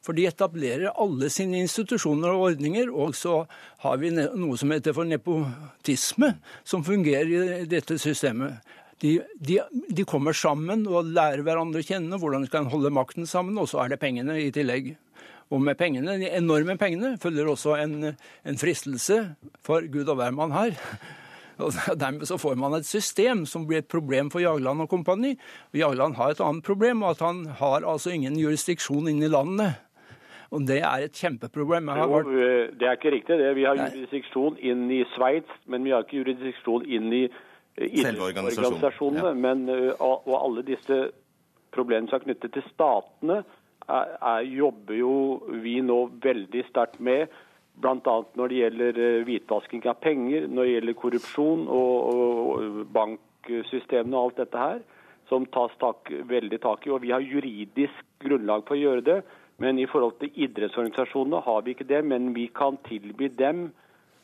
[0.01, 3.43] For de etablerer alle sine institusjoner og ordninger, og så
[3.83, 6.31] har vi noe som heter for nepotisme,
[6.65, 8.63] som fungerer i dette systemet.
[9.01, 9.57] De, de,
[9.89, 13.69] de kommer sammen og lærer hverandre å kjenne hvordan de kan holde makten sammen, og
[13.71, 14.93] så er det pengene i tillegg.
[15.51, 19.17] Og med pengene, de enorme pengene følger også en, en fristelse
[19.65, 20.77] for Gud og hvermann her.
[21.61, 25.35] Og Dermed så får man et system som blir et problem for Jagland og kompani.
[25.77, 29.77] Jagland har et annet problem, at han har altså ingen jurisdiksjon inn i landet.
[30.51, 31.91] Og det er et kjempeproblem.
[31.95, 32.31] Jo, vært
[32.79, 33.51] det er ikke riktig det.
[33.59, 37.23] Vi har jurisdiksjon inn i Sveits, men vi har ikke jurisdiksjon inn i
[37.89, 38.29] Selve
[39.31, 39.33] Ja.
[39.33, 39.65] Men,
[39.99, 41.01] og og alle disse
[41.71, 43.41] problemene som er knyttet til statene,
[43.89, 45.15] er, er, jobber jo
[45.63, 47.31] vi nå veldig sterkt med.
[47.81, 48.15] Bl.a.
[48.37, 54.41] når det gjelder hvitvasking av penger, når det gjelder korrupsjon og, og banksystemene og alt
[54.43, 54.81] dette her,
[55.31, 56.91] som tas tak, veldig tak i.
[56.91, 59.19] Og vi har juridisk grunnlag for å gjøre det.
[59.61, 62.01] Men i forhold til idrettsorganisasjonene har vi ikke det.
[62.05, 63.69] Men vi kan tilby dem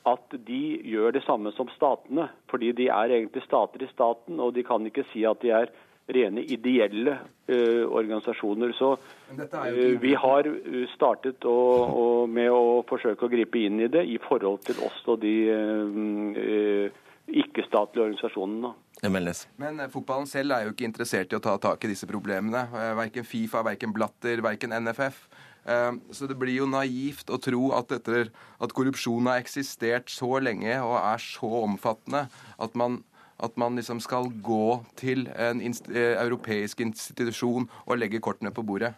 [0.07, 2.29] at de gjør det samme som statene.
[2.51, 5.71] Fordi de er egentlig stater i staten, og de kan ikke si at de er
[6.07, 7.17] rene ideelle
[7.51, 8.71] uh, organisasjoner.
[8.77, 8.93] Så
[9.29, 10.47] Men dette er jo ikke- ø, vi har
[10.93, 11.57] startet å,
[12.03, 17.03] å, med å forsøke å gripe inn i det i forhold til også de uh,
[17.27, 18.71] ikke-statlige organisasjonene.
[19.11, 19.43] MLS.
[19.61, 22.63] Men eh, fotballen selv er jo ikke interessert i å ta tak i disse problemene.
[22.71, 25.27] Eh, Verken Fifa, verken Blatter, verken NFF.
[25.67, 28.31] Eh, Så det blir jo naivt å tro at, etter
[28.63, 32.27] at korrupsjon har eksistert så lenge og er så omfattende,
[32.57, 33.01] at man,
[33.43, 38.63] at man liksom skal gå til en inst eh, europeisk institusjon og legge kortene på
[38.65, 38.95] bordet.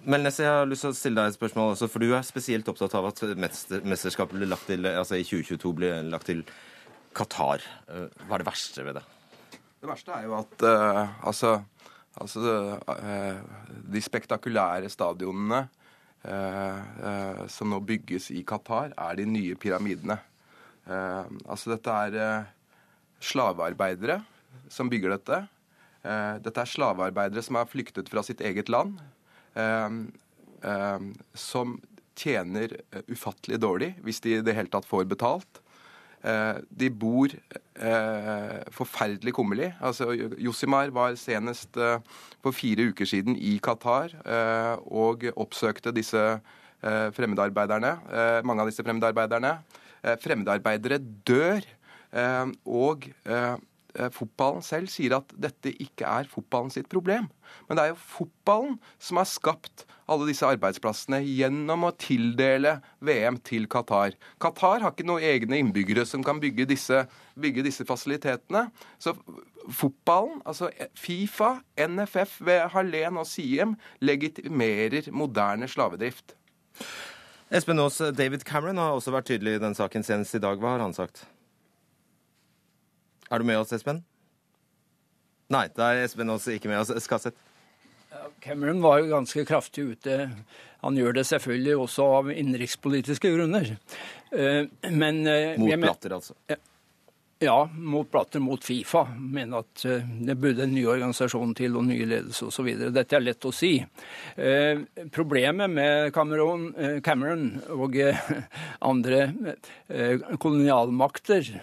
[0.00, 2.68] Melnes, jeg har lyst til å stille deg et spørsmål også, for du er spesielt
[2.72, 3.20] opptatt av at
[3.84, 6.40] mesterskapet til, altså i 2022 ble lagt til
[7.12, 7.60] Qatar.
[7.90, 9.04] Eh, Hva er det verste ved det?
[9.80, 11.54] Det verste er jo at uh, altså,
[12.20, 13.38] altså uh,
[13.92, 15.62] de spektakulære stadionene
[16.20, 20.18] som nå bygges i Qatar, er de nye pyramidene.
[20.90, 22.50] Eh, altså dette er eh,
[23.30, 24.20] slavearbeidere
[24.72, 25.42] som bygger dette.
[26.02, 28.98] Eh, dette er slavearbeidere som har flyktet fra sitt eget land,
[29.54, 29.88] eh,
[30.72, 31.78] eh, som
[32.20, 35.62] tjener eh, ufattelig dårlig hvis de i det hele tatt får betalt.
[36.20, 39.70] Eh, de bor eh, forferdelig kummerlig.
[39.80, 41.96] Altså, Josimar var senest eh,
[42.44, 44.12] for fire uker siden i Qatar
[44.84, 46.22] og oppsøkte disse
[46.80, 47.90] fremmedarbeiderne.
[48.48, 49.58] Mange av disse fremmedarbeiderne.
[50.22, 50.96] Fremmedarbeidere
[51.28, 51.66] dør.
[52.64, 53.04] Og
[54.14, 57.28] fotballen selv sier at dette ikke er fotballen sitt problem.
[57.68, 63.38] Men det er jo fotballen som har skapt alle disse arbeidsplassene gjennom å tildele VM
[63.46, 64.16] til Qatar.
[64.42, 67.04] Qatar har ikke noen egne innbyggere som kan bygge disse,
[67.38, 68.66] bygge disse fasilitetene.
[69.02, 69.14] Så
[69.70, 76.34] fotballen, altså Fifa, NFF ved Hallén og Siem, legitimerer moderne slavedrift.
[77.50, 80.58] Espen Aas, David Cameron har også vært tydelig i den saken senest i dag.
[80.62, 81.24] Hva har han sagt?
[83.30, 84.02] Er du med oss, Espen?
[85.50, 86.90] Nei, da er Espen også ikke med oss.
[87.04, 87.38] Skasseth?
[88.42, 90.16] Cameron var jo ganske kraftig ute.
[90.80, 93.76] Han gjør det selvfølgelig også av innenrikspolitiske grunner.
[94.32, 96.34] Eh, Men eh, Mot platter, altså.
[97.40, 99.04] Ja, mot platter mot Fifa.
[99.16, 102.72] Mener at eh, det burde en ny organisasjon til og ny ledelse osv.
[102.90, 103.76] Dette er lett å si.
[105.14, 106.68] Problemet med Cameron,
[107.04, 107.96] Cameron og
[108.90, 109.22] andre
[110.40, 111.54] kolonialmakter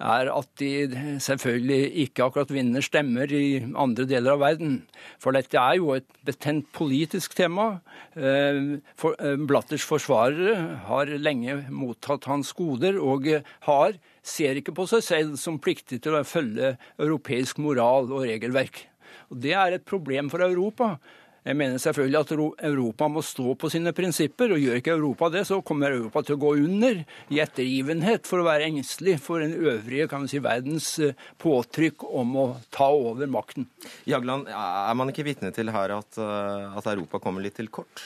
[0.00, 4.74] er at de selvfølgelig ikke akkurat vinner stemmer i andre deler av verden.
[5.20, 7.80] For dette er jo et betent politisk tema.
[8.16, 10.56] Eh, eh, Blatters forsvarere
[10.88, 16.02] har lenge mottatt hans goder, og eh, har ser ikke på seg selv som pliktig
[16.04, 18.86] til å følge europeisk moral og regelverk.
[19.30, 20.96] Og Det er et problem for Europa.
[21.40, 22.32] Jeg mener selvfølgelig at
[22.68, 26.36] Europa må stå på sine prinsipper, og gjør ikke Europa det, så kommer Europa til
[26.36, 26.98] å gå under
[27.32, 32.04] i ettergivenhet for å være engstelig for den øvrige kan vi si, verdens eh, påtrykk
[32.04, 33.70] om å ta over makten.
[34.10, 38.04] Jagland, er man ikke vitne til her at, eh, at Europa kommer litt til kort?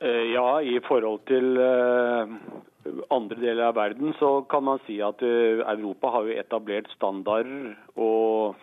[0.00, 1.60] Eh, Ja, i forhold til
[3.12, 8.56] andre deler av verden så kan man si at Europa har jo etablert standarder og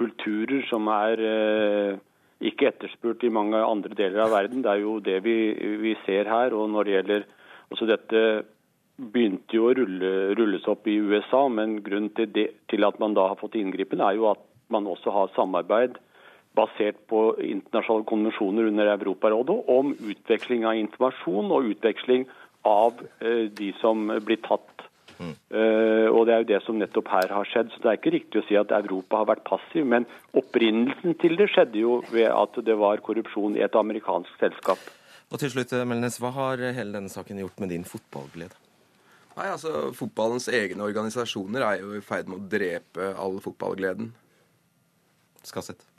[0.00, 1.98] kulturer som er eh,
[2.40, 4.64] ikke etterspurt i mange andre deler av verden.
[4.64, 5.36] Det er jo det vi,
[5.82, 6.56] vi ser her.
[6.56, 7.28] Og når det gjelder
[7.70, 8.24] også dette
[9.00, 13.16] begynte jo å rulle, rulles opp i USA, men grunnen til, det, til at man
[13.16, 15.96] da har fått inngripen, er jo at man også har samarbeid
[16.58, 22.26] basert på internasjonale konvensjoner under Europarådet om utveksling av informasjon og utveksling
[22.68, 24.79] av eh, de som blir tatt.
[25.20, 27.70] Eh, og Det er jo det som nettopp her har skjedd.
[27.72, 31.36] så Det er ikke riktig å si at Europa har vært passiv, men opprinnelsen til
[31.36, 34.78] det skjedde jo ved at det var korrupsjon i et amerikansk selskap.
[35.30, 38.56] Og til slutt, Melnes, hva har hele denne saken gjort med din fotballglede?
[39.36, 44.10] Nei, altså Fotballens egne organisasjoner er jo i ferd med å drepe all fotballgleden.
[45.46, 45.89] Skasseth?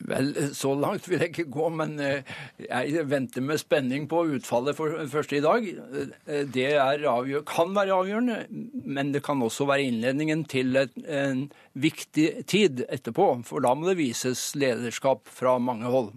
[0.00, 2.30] Vel, så langt vil jeg ikke gå, men eh,
[2.64, 5.68] jeg venter med spenning på utfallet for første i dag.
[5.68, 8.38] Eh, Det avgjør, kan være avgjørende,
[8.84, 13.28] men det kan også være innledningen til et, en viktig tid etterpå.
[13.46, 16.12] For da må det vises lederskap fra mange hold.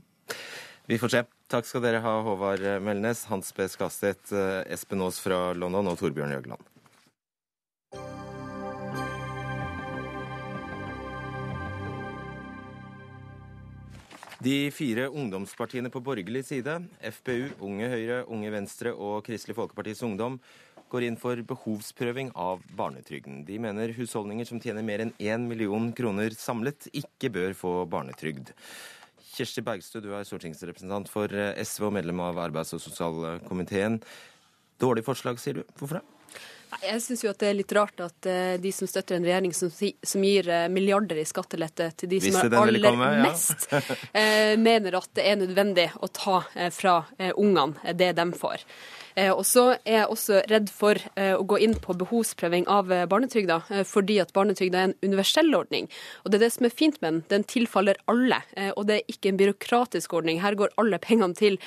[0.90, 1.26] Vi får se.
[1.52, 3.68] Takk skal dere ha, Håvard Melnes, Hans B.
[3.70, 6.72] Skastedt, eh, Espen Aas fra London og Torbjørn Jøgland.
[14.46, 16.76] De fire ungdomspartiene på borgerlig side,
[17.18, 20.36] FPU, Unge Høyre, Unge Venstre og Kristelig Folkepartis Ungdom,
[20.92, 23.40] går inn for behovsprøving av barnetrygden.
[23.48, 28.52] De mener husholdninger som tjener mer enn 1 million kroner samlet, ikke bør få barnetrygd.
[29.32, 31.34] Kjersti Bergstø, du er stortingsrepresentant for
[31.66, 33.98] SV og medlem av arbeids- og sosialkomiteen.
[34.78, 35.66] Dårlig forslag, sier du.
[35.74, 36.15] Hvorfor det?
[36.84, 39.54] Jeg syns jo at det er litt rart at uh, de som støtter en regjering
[39.56, 43.24] som, som gir uh, milliarder i skattelette til de som er aller komme, ja.
[43.30, 46.42] mest, uh, mener at det er nødvendig å ta
[46.74, 47.00] fra
[47.36, 48.64] ungene det de får.
[49.16, 52.92] Eh, og så er jeg også redd for eh, å gå inn på behovsprøving av
[52.92, 55.88] eh, barnetrygda, fordi at barnetrygda er en universell ordning.
[56.24, 57.22] Og det er det som er fint med den.
[57.32, 58.42] Den tilfaller alle,
[58.76, 60.42] og det er ikke en byråkratisk ordning.
[60.44, 61.58] Her går alle pengene til,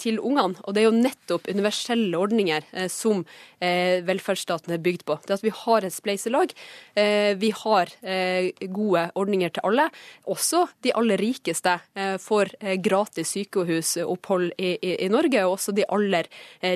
[0.00, 0.58] til ungene.
[0.64, 3.22] Og det er jo nettopp universelle ordninger som
[3.60, 5.16] velferdsstaten er bygd på.
[5.26, 6.54] Det at vi har et spleiselag.
[7.40, 7.92] Vi har
[8.76, 9.88] gode ordninger til alle.
[10.30, 11.76] Også de aller rikeste
[12.22, 16.69] får gratis sykehusopphold i, i, i Norge, og også de aller rikeste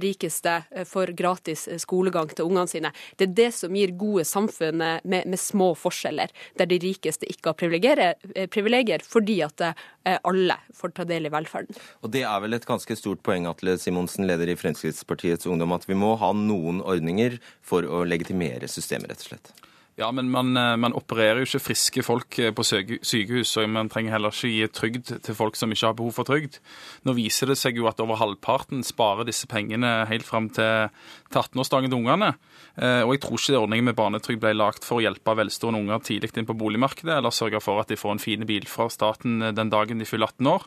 [0.71, 2.93] eh, får gratis eh, skolegang til ungene sine.
[3.17, 7.53] Det er det som gir gode samfunn med, med små forskjeller, der de rikeste ikke
[7.53, 9.61] har eh, privilegier, fordi at
[10.05, 11.77] alle får ta del i velferden.
[12.05, 15.89] Og Det er vel et ganske stort poeng, Atle Simonsen, leder i Fremskrittspartiets Ungdom, at
[15.89, 19.55] vi må ha noen ordninger for å legitimere systemet, rett og slett?
[19.95, 23.91] Ja, men man, eh, man, opererer jo ikke friske folk eh, på sykehus, og man
[23.93, 26.59] trenger heller ikke gi trygd til folk som ikke har behov for trygd.
[27.07, 30.91] Nå viser det seg jo at over halvparten sparer disse pengene helt fram til,
[31.35, 32.31] til 18-årsdagen til ungene.
[32.79, 36.05] Eh, og jeg tror ikke ordningen med barnetrygd ble lagt for å hjelpe velstående unger
[36.07, 39.51] tidlig inn på boligmarkedet, eller sørge for at de får en fin bil fra staten
[39.55, 40.67] den dagen de fyller 18 år.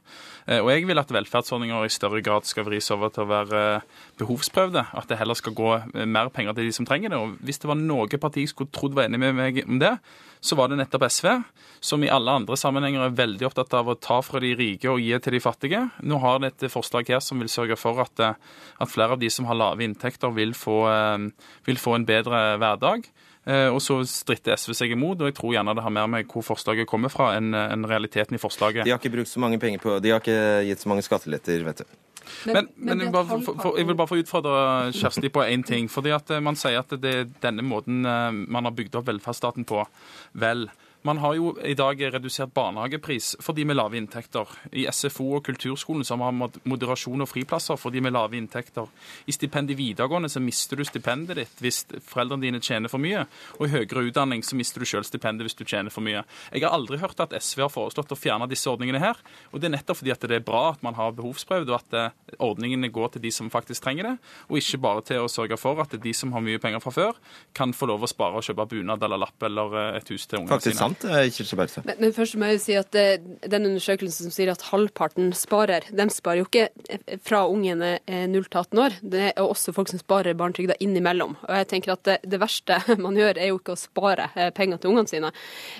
[0.61, 3.63] Og jeg vil at velferdsordninger i større grad skal vris over til å være
[4.19, 5.73] behovsprøvde, at det heller skal gå
[6.07, 7.19] mer penger til de som trenger det.
[7.19, 9.97] Og hvis det var noe parti jeg skulle trodd var enig med meg om det,
[10.39, 11.27] så var det nettopp SV,
[11.79, 15.01] som i alle andre sammenhenger er veldig opptatt av å ta fra de rike og
[15.01, 15.81] gi til de fattige.
[16.05, 18.37] Nå har det et forslag her som vil sørge for at, eh,
[18.79, 22.43] at flere av de som har lave inntekter, vil få, eh, vil få en bedre
[22.61, 23.07] hverdag.
[23.47, 26.27] Eh, og så stritter SV seg imot, og jeg tror gjerne det har mer med
[26.27, 28.83] hvor forslaget kommer fra, enn realiteten i forslaget.
[28.83, 31.63] De har ikke brukt så mange penger på De har ikke gitt så mange skatteletter,
[31.63, 31.95] vet du.
[32.43, 34.57] Men, men, men jeg, bare, for, for, jeg, vil bare få utfordre
[34.91, 35.87] Kjersti på én ting.
[35.87, 39.63] fordi at eh, Man sier at det er denne måten man har bygd opp velferdsstaten
[39.63, 39.85] på.
[40.35, 40.67] Vel,
[41.07, 44.49] man har jo i dag redusert barnehagepris for de med lave inntekter.
[44.75, 48.89] I SFO og kulturskolen så har man moderasjon og friplasser for de med lave inntekter.
[49.25, 53.23] I stipend i videregående så mister du stipendet ditt hvis foreldrene dine tjener for mye.
[53.57, 56.25] Og i høyere utdanning så mister du selv stipendet hvis du tjener for mye.
[56.51, 59.21] Jeg har aldri hørt at SV har foreslått å fjerne disse ordningene her.
[59.53, 61.97] Og det er nettopp fordi at det er bra at man har behovsprøvd, og at
[61.97, 64.15] eh, ordningene går til de som faktisk trenger det,
[64.49, 67.21] og ikke bare til å sørge for at de som har mye penger fra før,
[67.57, 70.43] kan få lov å spare og kjøpe bunad eller lapp eller eh, et hus til
[70.43, 70.96] ungene sine.
[70.97, 71.81] Sant, Eh, Kirsti Bergstø?
[71.85, 75.31] Men, men, først må jeg jo si at eh, den undersøkelsen som sier at halvparten
[75.37, 78.97] sparer, de sparer jo ikke eh, fra ungene 0 til 18 år.
[79.01, 81.37] Det er også folk som sparer barnetrygda innimellom.
[81.45, 84.81] Og jeg tenker at det, det, verste man gjør, er jo ikke å spare penger
[84.81, 85.31] til ungene sine.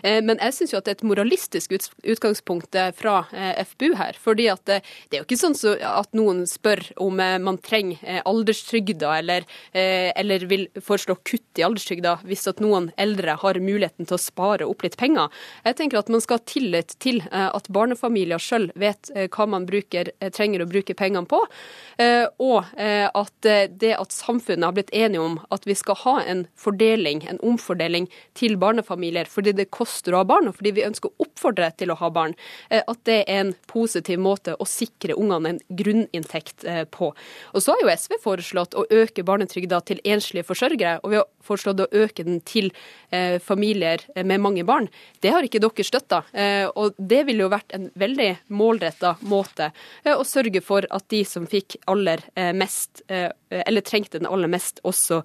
[0.03, 3.15] Men jeg syns jo at det er et moralistisk utgangspunkt fra
[3.71, 4.17] FBU her.
[4.21, 8.21] fordi at det, det er jo ikke sånn så at noen spør om man trenger
[8.27, 14.17] alderstrygda, eller, eller vil foreslå kutt i alderstrygda hvis at noen eldre har muligheten til
[14.17, 15.06] å spare opp litt penger.
[15.15, 19.47] Jeg tenker at man skal ha tillit til eh, at barnefamilier sjøl vet eh, hva
[19.49, 21.39] man bruker, eh, trenger å bruke pengene på,
[21.97, 23.47] og at
[23.81, 28.05] det at samfunnet har blitt enige om at vi skal ha en fordeling, en omfordeling
[28.37, 31.89] til barnefamilier fordi det koster å ha barn, og fordi vi ønsker å oppfordre til
[31.89, 32.35] å ha barn,
[32.69, 37.09] at det er en positiv måte å sikre ungene en grunninntekt på.
[37.53, 41.27] Og så har jo SV foreslått å øke barnetrygda til enslige forsørgere, og vi har
[41.49, 42.69] foreslått å øke den til
[43.41, 44.86] familier med mange barn.
[45.21, 46.21] Det har ikke dere støtta.
[46.33, 49.71] Eh, og det ville jo vært en veldig målretta måte
[50.03, 53.03] eh, å sørge for at de som fikk aller eh, mest,
[53.49, 55.21] eller trengte den aller mest, også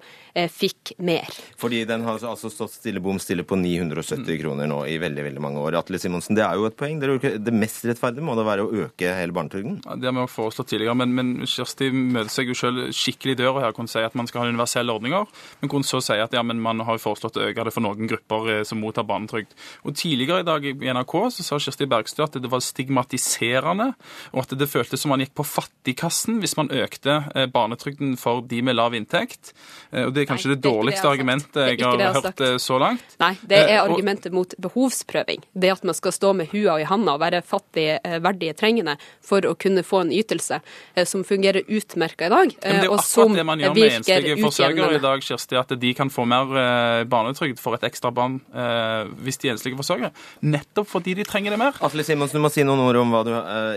[0.49, 1.27] fikk mer.
[1.59, 5.43] Fordi den har altså stått stille bom stille på 970 kroner nå i veldig veldig
[5.43, 5.77] mange år.
[5.79, 7.01] Atle Simonsen, det er jo et poeng.
[7.01, 9.81] Det mest rettferdige må da være å øke hele barnetrygden?
[9.85, 13.35] Ja, det har vi også foreslått tidligere, men, men Kjersti møter seg jo selv skikkelig
[13.35, 13.75] i døra her.
[13.75, 15.27] Kunne si at man skal ha universelle ordninger,
[15.61, 17.85] men kunne så si at ja, men man har jo foreslått å øke det for
[17.85, 19.55] noen grupper som mottar barnetrygd.
[19.83, 23.93] Og Tidligere i dag i NRK så sa Kirsti Bergstø at det var stigmatiserende,
[24.33, 28.17] og at det føltes som man gikk på fattigkassen hvis man økte eh, barnetrygden barnetrygden
[28.17, 29.53] for de med lav inntekt.
[29.91, 31.97] Eh, og Det er kanskje Nei, det det er det dårligste jeg argumentet jeg har
[31.97, 32.41] jeg har hørt sagt.
[32.41, 33.17] eh, så langt.
[33.19, 35.43] Nei, det er Eh, argumentet mot behovsprøving.
[35.53, 39.41] Det at man skal stå med hua i handa og være fattig, verdig trengende for
[39.41, 40.61] å kunne få en ytelse
[41.05, 42.63] som fungerer utmerka i dag, og som virker utjevnende.
[42.63, 45.93] det er jo akkurat det man gjør med enslige forsørgere i dag, Kirsti, at de
[45.93, 50.11] kan få mer barnetrygd for et ekstra barn eh, hvis de er enslige forsørgere.
[50.41, 51.73] Nettopp fordi de trenger det mer.
[51.81, 53.31] Atle Simonsen, du må si noen ord om hva du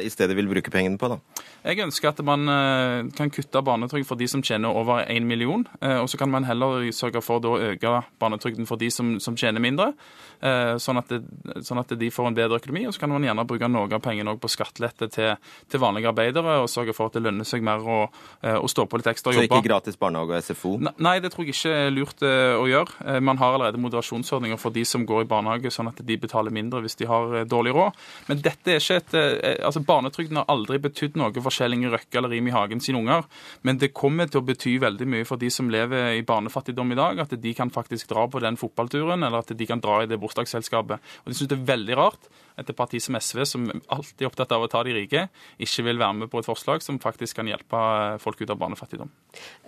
[0.05, 1.19] i stedet vil bruke pengene på, da.
[1.65, 2.47] Jeg ønsker at man
[3.17, 6.45] kan kutte barnetrygd for de som tjener over 1 million, eh, og så kan man
[6.45, 9.93] heller sørge for å øke barnetrygden for de som, som tjener mindre,
[10.41, 12.87] sånn at, det, sånn at de får en bedre økonomi.
[12.89, 15.35] Og så kan man gjerne bruke noe av pengene på skattelette til,
[15.71, 17.99] til vanlige arbeidere, og sørge for at det lønner seg mer å,
[18.43, 20.75] eh, å stå på litt ekstra Så ikke gratis barnehage og SFO?
[20.83, 22.97] Nei, det tror jeg ikke er lurt eh, å gjøre.
[23.07, 26.55] Eh, Man har allerede moderasjonsordninger for de som går i barnehage, sånn at de betaler
[26.55, 28.01] mindre hvis de har eh, dårlig råd.
[28.31, 31.93] Men dette er ikke et eh, altså Barnetrygden har aldri betydd noe for Kjell Inge
[31.93, 33.27] Røkke eller Rimi Hagen sine unger.
[33.67, 36.99] Men det kommer til å bety veldig mye for de som lever i barnefattigdom i
[36.99, 37.23] dag.
[37.27, 40.19] At de kan faktisk dra på den fotballturen, eller at de kan dra i det
[40.27, 41.15] bursdagsselskapet.
[41.25, 44.53] Og de syns det er veldig rart et parti som SV, som alltid er opptatt
[44.57, 45.27] av å ta de rike,
[45.61, 48.59] ikke vil være med på et forslag som faktisk kan hjelpe eh, folk ut av
[48.63, 49.11] barnefattigdom.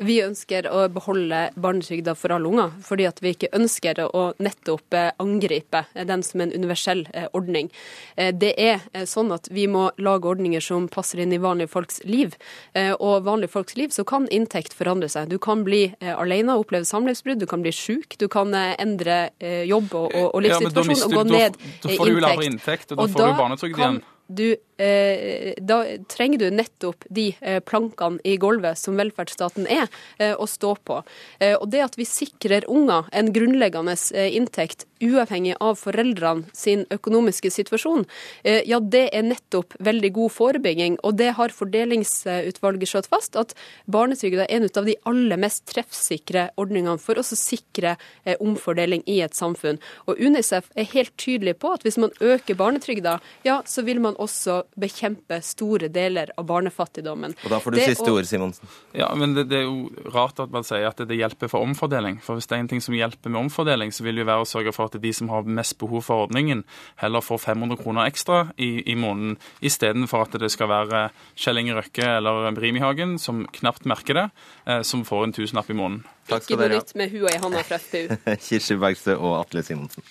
[0.01, 5.11] Vi ønsker å beholde barnetrygda for alle unger, fordi vi ikke ønsker å nettopp eh,
[5.21, 7.69] angripe den som en universell eh, ordning.
[8.17, 11.69] Eh, Det er eh, sånn at vi må lage ordninger som passer inn i vanlige
[11.73, 12.37] folks liv.
[12.73, 15.29] Eh, Og vanlige folks liv så kan inntekt forandre seg.
[15.29, 18.75] Du kan bli eh, alene og oppleve samlivsbrudd, du kan bli sjuk, du kan eh,
[18.81, 21.57] endre eh, jobb og, Ja, livssituasjon mister og gå ned
[21.89, 24.01] i eh, får Og da og får da du barnetrygd igjen.
[24.29, 24.47] Du,
[24.79, 30.75] da trenger du nettopp de eh, plankene i gulvet som velferdsstaten er, eh, å stå
[30.85, 31.01] på.
[31.41, 36.85] Eh, og det at vi sikrer unger en grunnleggende eh, inntekt uavhengig av foreldrene sin
[36.95, 38.07] økonomiske situasjon,
[38.45, 40.99] eh, ja, det er nettopp veldig god forebygging.
[41.05, 43.55] Og det har Fordelingsutvalget slått fast, at
[43.87, 49.21] barnetrygda er en av de aller mest treffsikre ordningene for å sikre eh, omfordeling i
[49.25, 49.79] et samfunn.
[50.07, 54.19] Og UNICEF er helt tydelig på at hvis man øker barnetrygda, ja, så vil man
[54.19, 57.35] også bekjempe store deler av barnefattigdommen.
[57.45, 58.69] Og da får du Det siste å- ord, Simonsen.
[58.95, 62.21] Ja, men det, det er jo rart at man sier at det hjelper for omfordeling.
[62.23, 64.45] For hvis det er en ting som hjelper med omfordeling, så vil det jo være
[64.45, 66.65] å sørge for at de som har mest behov for ordningen,
[66.97, 71.75] heller får 500 kroner ekstra i, i måneden, istedenfor at det skal være Kjell Inge
[71.79, 74.31] Røkke eller Brimihagen, som knapt merker det,
[74.67, 76.05] eh, som får en tusenlapp i måneden.
[76.29, 78.09] Takk Ikke skal noe dere nytt med hua i handa fra FPU.
[78.09, 78.37] ha.
[78.49, 80.03] Kirsti Bergstø og Atle Simonsen.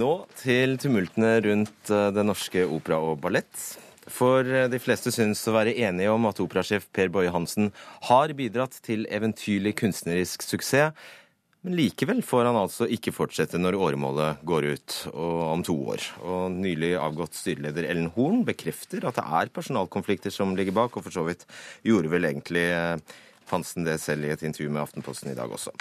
[0.00, 3.64] Nå til tumultene rundt eh, Den Norske Opera og Ballett.
[4.08, 7.68] For eh, de fleste syns å være enige om at operasjef Per Boje Hansen
[8.08, 10.94] har bidratt til eventyrlig kunstnerisk suksess.
[11.60, 16.06] Men likevel får han altså ikke fortsette når åremålet går ut om to år.
[16.24, 21.04] Og nylig avgått styreleder Ellen Horn bekrefter at det er personalkonflikter som ligger bak, og
[21.04, 21.44] for så vidt
[21.84, 23.18] gjorde vel egentlig eh,
[23.50, 25.74] Hansen det selv i et intervju med Aftenposten i dag også.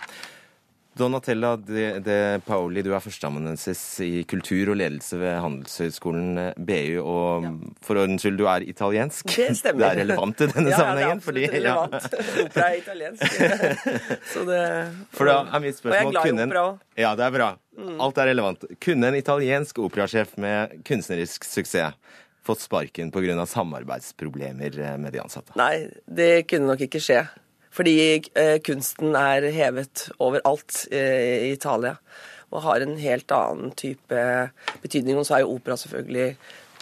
[0.98, 6.98] Donatella de, de Paoli, du er førsteamanuensis i kultur og ledelse ved Handelshøyskolen eh, BU.
[7.04, 7.48] Og
[7.86, 9.30] for ordens skyld, du er italiensk.
[9.30, 9.86] Det stemmer.
[9.86, 11.00] Det er relevant i denne ja, sammenhengen.
[11.00, 12.10] Ja, det er absolutt relevant.
[12.46, 13.38] Opera er italiensk.
[14.34, 14.64] Så det,
[15.16, 16.88] For da er mitt spørsmål, og jeg er glad i opera òg.
[17.00, 17.52] Ja, det er bra.
[17.80, 18.00] Mm.
[18.04, 18.66] Alt er relevant.
[18.84, 21.96] Kunne en italiensk operasjef med kunstnerisk suksess
[22.50, 23.46] fått sparken pga.
[23.46, 25.54] samarbeidsproblemer eh, med de ansatte?
[25.60, 27.24] Nei, det kunne nok ikke skje.
[27.76, 27.94] Fordi
[28.36, 31.96] eh, kunsten er hevet overalt eh, i Italia.
[32.50, 34.24] Og har en helt annen type
[34.82, 35.20] betydning.
[35.22, 36.32] Og så er jo opera selvfølgelig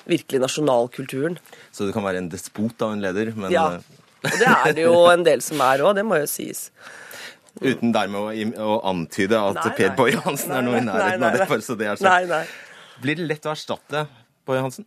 [0.07, 1.35] virkelig nasjonalkulturen.
[1.75, 3.65] Så det kan være en despot av en leder, men Ja.
[3.75, 6.69] eh, Og det er det jo en del som er òg, det må jo sies.
[7.61, 9.95] uten dermed å, å antyde at Nei, Per nei.
[9.97, 11.47] Boje Hansen er noe i Nei, nei, nærheten nei, av det.
[11.51, 12.07] bare så det er sagt.
[12.07, 12.45] Nei, nei.
[13.03, 14.05] Blir det lett å erstatte
[14.47, 14.85] Boje Hansen?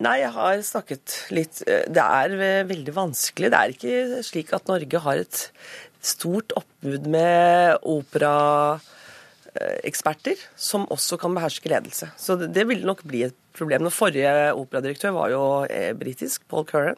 [0.00, 3.50] Nei, jeg har snakket litt eh, Det er eh, veldig vanskelig.
[3.52, 5.52] Det er ikke slik at Norge har et
[6.00, 12.08] stort oppbud med operaeksperter som også kan beherske ledelse.
[12.16, 13.84] Så det, ville nok bli et problem.
[13.84, 16.96] Den forrige operadirektør var jo eh, britisk, Paul Curran.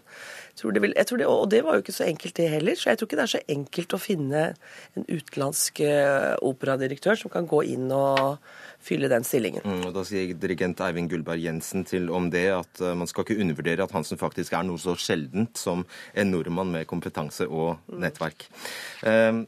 [0.62, 3.06] Det vil, det, og det var jo ikke så enkelt det heller, så jeg tror
[3.08, 4.54] ikke det er så enkelt å finne
[4.94, 8.38] en utenlandsk eh, operadirektør som kan gå inn og
[8.82, 9.64] fylle den stillingen.
[9.64, 13.26] Mm, og da sier dirigent Eivind Gullberg Jensen til om det at eh, man skal
[13.26, 17.94] ikke undervurdere at Hansen faktisk er noe så sjeldent som en nordmann med kompetanse og
[17.94, 18.48] nettverk.
[19.06, 19.44] Eh,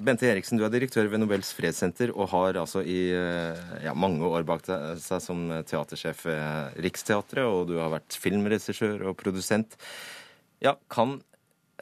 [0.00, 4.24] Bente Eriksen, du er direktør ved Nobels fredssenter og har altså i eh, ja, mange
[4.24, 9.76] år bak seg som teatersjef ved Riksteatret, og du har vært filmregissør og produsent.
[10.64, 11.18] Ja, kan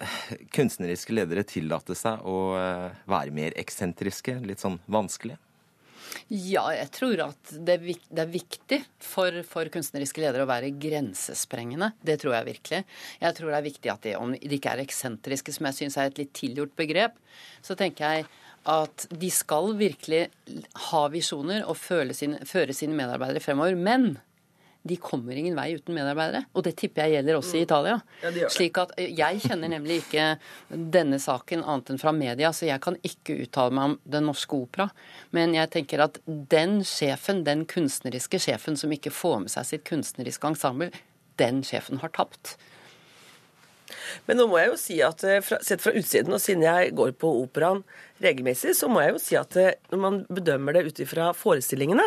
[0.03, 0.19] eh,
[0.55, 4.41] kunstneriske ledere tillate seg å eh, være mer eksentriske?
[4.51, 5.39] Litt sånn vanskelig?
[6.29, 11.93] Ja, jeg tror at det er, viktig for, for, kunstneriske ledere å være grensesprengende.
[12.05, 12.83] Det tror jeg virkelig.
[13.23, 15.99] Jeg tror det er viktig at de, om de ikke er eksentriske, som jeg syns
[15.99, 17.19] er et litt tilgjort begrep,
[17.65, 18.29] så tenker jeg
[18.69, 20.27] at de skal virkelig
[20.91, 21.79] ha visjoner og
[22.17, 23.79] sine, føre sine medarbeidere fremover.
[23.79, 24.19] Men
[24.83, 26.45] de kommer ingen vei uten medarbeidere.
[26.57, 27.97] Og det tipper jeg gjelder også i Italia.
[28.23, 30.29] Ja, de Slik at eh, Jeg kjenner nemlig ikke
[30.69, 34.57] denne saken annet enn fra media, så jeg kan ikke uttale meg om Den norske
[34.57, 34.89] opera.
[35.37, 39.87] Men jeg tenker at den sjefen, den kunstneriske sjefen som ikke får med seg sitt
[39.89, 40.93] kunstneriske ensemble,
[41.39, 42.57] den sjefen har tapt.
[44.29, 47.15] Men nå må jeg jo si at eh, sett fra utsiden, og siden jeg går
[47.21, 47.85] på operaen
[48.23, 52.07] regelmessig, så må jeg jo si at eh, når man bedømmer det ut ifra forestillingene,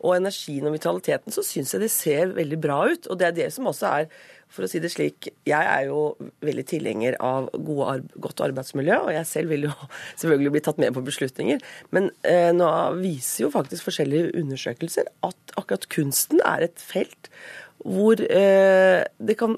[0.00, 3.08] og energien og vitaliteten, så syns jeg det ser veldig bra ut.
[3.10, 4.08] Og det er det som også er,
[4.50, 9.12] for å si det slik, jeg er jo veldig tilhenger av gode, godt arbeidsmiljø, og
[9.14, 9.74] jeg selv vil jo
[10.22, 11.62] selvfølgelig bli tatt med på beslutninger.
[11.94, 17.32] Men eh, nå viser jo faktisk forskjellige undersøkelser at akkurat kunsten er et felt
[17.80, 19.56] hvor eh, det kan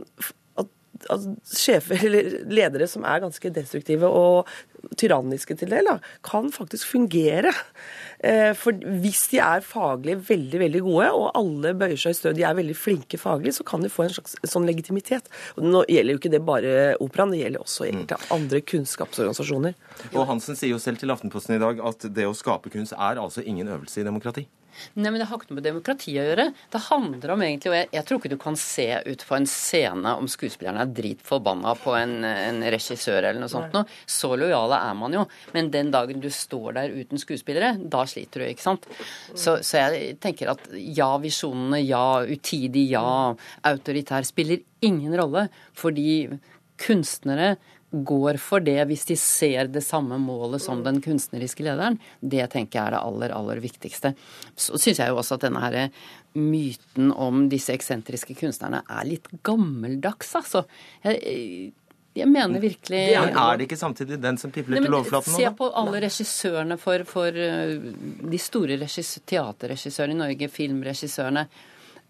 [1.11, 4.51] at sjefer eller ledere som er ganske destruktive og
[4.99, 5.89] tyranniske til del,
[6.27, 7.53] kan faktisk fungere.
[8.23, 12.35] Eh, for hvis de er faglig veldig veldig gode, og alle bøyer seg i stø,
[12.37, 15.31] de er veldig flinke faglig, så kan de få en slags sånn legitimitet.
[15.57, 16.73] Og nå gjelder jo ikke det bare
[17.03, 19.79] operaen, det gjelder også egentlig andre kunnskapsorganisasjoner.
[20.13, 23.21] Og Hansen sier jo selv til Aftenposten i dag at det å skape kunst er
[23.23, 24.47] altså ingen øvelse i demokrati.
[24.95, 26.47] Nei, men Det har ikke noe med demokrati å gjøre.
[26.73, 29.49] Det handler om egentlig, og jeg, jeg tror ikke du kan se ut på en
[29.51, 33.87] scene om skuespillerne er dritforbanna på en, en, regissør eller noe sånt noe.
[34.07, 35.27] Så lojale er man jo.
[35.57, 38.89] Men den dagen du står der uten skuespillere, da sliter du, ikke sant.
[39.35, 43.33] Så, så jeg tenker at ja, visjonene, ja, utidig, ja,
[43.69, 45.49] autoritær spiller ingen rolle.
[45.79, 46.27] Fordi
[46.83, 47.55] kunstnere
[47.93, 52.79] går for det hvis de ser det samme målet som den kunstneriske lederen, det tenker
[52.79, 54.15] jeg er det aller, aller viktigste.
[54.57, 55.79] Så syns jeg jo også at denne her
[56.33, 60.65] myten om disse eksentriske kunstnerne er litt gammeldags, altså.
[61.05, 61.73] Jeg,
[62.17, 65.39] jeg mener virkelig det er, er, det ikke samtidig den som pipler til overflaten nå?
[65.41, 67.77] Se på alle regissørene for, for eh,
[68.33, 71.47] de store teaterregissørene i Norge, filmregissørene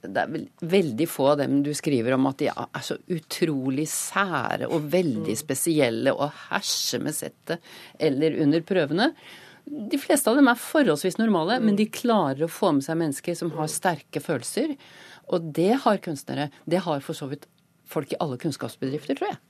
[0.02, 4.66] det er veldig få av dem du skriver om at de er så utrolig sære
[4.66, 7.62] og veldig spesielle og herser med settet
[8.02, 9.12] eller under prøvene.
[9.62, 13.38] De fleste av dem er forholdsvis normale, men de klarer å få med seg mennesker
[13.38, 14.74] som har sterke følelser.
[15.30, 16.50] Og det har kunstnere.
[16.66, 17.46] Det har for så vidt
[17.86, 19.40] folk i alle kunnskapsbedrifter, tror jeg.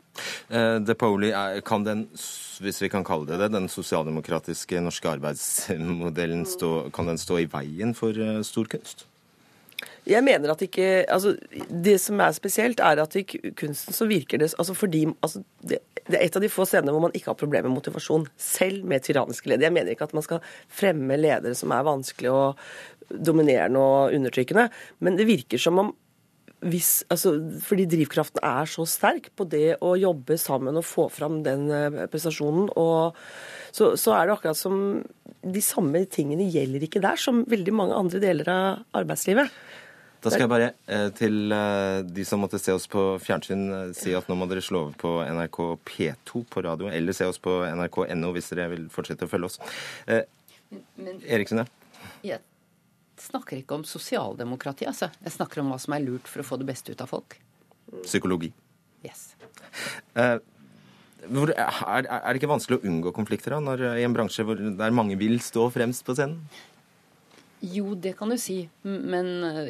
[0.53, 1.31] Uh, De Poli,
[1.65, 2.05] kan den,
[2.61, 7.49] hvis vi kan kalle det det, den sosialdemokratiske norske arbeidsmodellen stå, kan den stå i
[7.49, 9.07] veien for uh, stor kunst?
[10.09, 11.37] Jeg mener at ikke altså,
[11.71, 13.23] Det som er spesielt, er at i
[13.59, 15.79] kunsten så virker det altså fordi altså, det,
[16.09, 18.85] det, er et av de få scenene hvor man ikke har problemer med motivasjon, selv
[18.89, 19.69] med tyranniske ledere.
[19.71, 22.63] Jeg mener ikke at man skal fremme ledere som er vanskelig og
[23.13, 24.71] dominerende og undertrykkende,
[25.05, 25.93] men det virker som om
[26.63, 27.35] hvis, altså,
[27.65, 32.05] fordi drivkraften er så sterk på det å jobbe sammen og få fram den eh,
[32.11, 33.19] prestasjonen, og
[33.75, 34.77] så, så, er det akkurat som
[35.43, 39.51] de samme tingene gjelder ikke der som veldig mange andre deler av arbeidslivet.
[40.23, 43.89] Da skal jeg bare eh, til eh, de som måtte se oss på fjernsyn, eh,
[43.97, 45.59] si at nå må dere slå over på NRK
[45.89, 49.59] P2 på radio, eller se oss på nrk.no hvis dere vil fortsette å følge oss.
[51.27, 51.67] Eriksen, ja?
[52.23, 52.41] Jeg
[53.23, 55.11] snakker ikke om sosialdemokrati, altså.
[55.25, 57.39] Jeg snakker om hva som er lurt for å få det beste ut av folk.
[58.07, 58.53] Psykologi.
[59.03, 59.33] Yes.
[60.15, 60.39] er,
[61.27, 65.19] er, det ikke vanskelig å unngå konflikter da, når, i en bransje hvor, der mange
[65.19, 66.47] vil stå fremst på scenen?
[67.63, 68.57] Jo, det kan du si.
[68.83, 69.69] Men eh,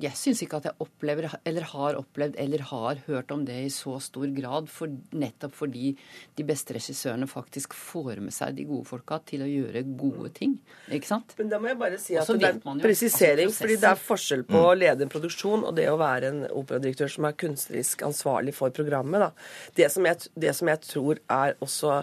[0.00, 3.72] jeg syns ikke at jeg opplever, eller har opplevd, eller har hørt om det i
[3.74, 4.70] så stor grad.
[4.72, 5.92] For, nettopp fordi
[6.38, 10.56] de beste regissørene faktisk får med seg de gode folka til å gjøre gode ting.
[10.88, 11.34] Ikke sant?
[11.36, 13.50] Men da må jeg bare si at det er en presisering.
[13.50, 16.42] Altså, fordi det er forskjell på å lede en produksjon og det å være en
[16.48, 19.26] operadirektør som er kunstnerisk ansvarlig for programmet.
[19.26, 19.30] Da.
[19.76, 22.00] Det, som jeg, det som jeg tror er også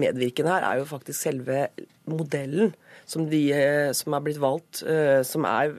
[0.00, 1.66] medvirkende her, er jo faktisk selve
[2.10, 2.72] modellen
[3.06, 5.76] som, de, eh, som er blitt valgt, eh, som er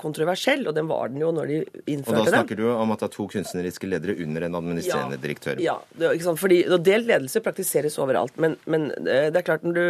[0.00, 1.58] kontroversiell, og den var den jo når de
[1.88, 2.20] innførte den.
[2.20, 2.68] Og da snakker den.
[2.68, 5.60] du om at det er to kunstneriske ledere under en administrerende ja, direktør.
[5.64, 6.40] Ja, det, ikke sant?
[6.42, 8.36] Fordi, og delt ledelse praktiseres overalt.
[8.42, 9.86] Men, men, eh, det er klart når du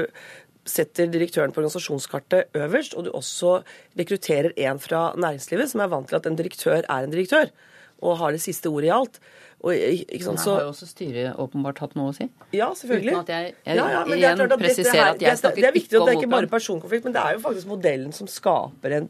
[0.67, 3.61] setter direktøren på organisasjonskartet øverst, og du også
[3.99, 7.51] rekrutterer en fra næringslivet som er vant til at en direktør er en direktør,
[8.05, 9.21] og har det siste ordet i alt,
[9.65, 10.51] og, ikke sant, så...
[10.51, 12.27] Her har jo også styret åpenbart hatt noe å si.
[12.55, 13.15] Ja, selvfølgelig.
[13.15, 16.05] Uten at jeg, jeg ja, ja, igjen presiserer at jeg snakker Det er viktig at
[16.05, 19.09] det er ikke bare personkonflikt, men det er jo faktisk modellen som skaper en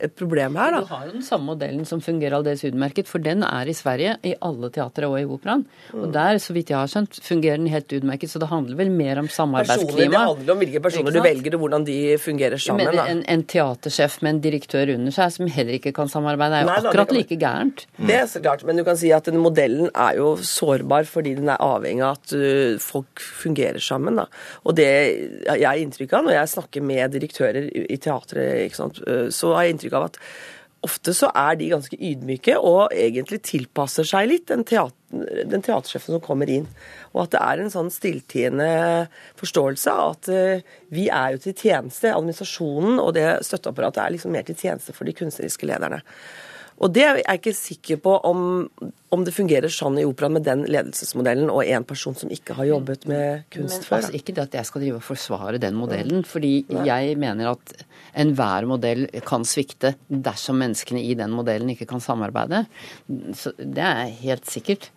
[0.00, 0.72] et problem her.
[0.72, 0.80] da.
[0.80, 4.16] Du har jo den samme modellen som fungerer aldeles utmerket, for den er i Sverige
[4.26, 5.64] i alle teatre og i operaen.
[5.94, 6.12] Og Mm.
[6.12, 9.18] der, så vidt jeg har skjønt, fungerer den helt utmerket, så det handler vel mer
[9.18, 12.90] om Personer, det handler om hvilke personer du velger, og hvordan de fungerer sammen.
[12.94, 13.04] da.
[13.06, 16.66] en, en teatersjef med en direktør under seg som heller ikke kan samarbeide, er jo
[16.66, 17.86] Nei, da, det akkurat kan- like gærent.
[17.98, 21.36] Det er så klart, men du kan si at den modellen er jo sårbar fordi
[21.36, 24.16] den er avhengig av at uh, folk fungerer sammen.
[24.16, 24.26] Da.
[24.66, 24.88] Og det
[25.46, 28.74] jeg har inntrykk av når jeg snakker med direktører i i teatret,
[29.06, 30.22] uh, så har jeg inntrykk av at
[30.86, 34.94] ofte så er de ganske ydmyke og egentlig tilpasser seg litt den, teater,
[35.50, 36.68] den teatersjefen som kommer inn.
[37.14, 38.68] Og at det er en sånn stilltiende
[39.40, 42.14] forståelse av at uh, vi er jo til tjeneste.
[42.14, 46.02] Administrasjonen og det støtteapparatet er liksom mer til tjeneste for de kunstneriske lederne.
[46.78, 48.42] Og det er jeg ikke sikker på om,
[49.10, 52.68] om det fungerer sånn i operaen med den ledelsesmodellen og en person som ikke har
[52.68, 53.98] jobbet med kunst før.
[53.98, 56.52] altså, ikke det at jeg skal drive og forsvare den modellen, fordi
[56.86, 57.74] jeg mener at
[58.18, 62.64] enhver modell kan svikte dersom menneskene i den modellen ikke kan samarbeide.
[63.34, 64.90] Så det er helt sikkert.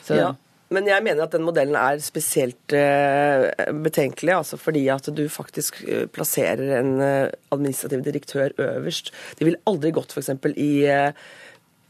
[0.00, 0.32] Så, Ja.
[0.74, 3.48] Men jeg mener at den modellen er spesielt eh,
[3.84, 9.12] betenkelig, altså fordi at du faktisk eh, plasserer en eh, administrativ direktør øverst.
[9.38, 10.34] Det ville aldri gått f.eks.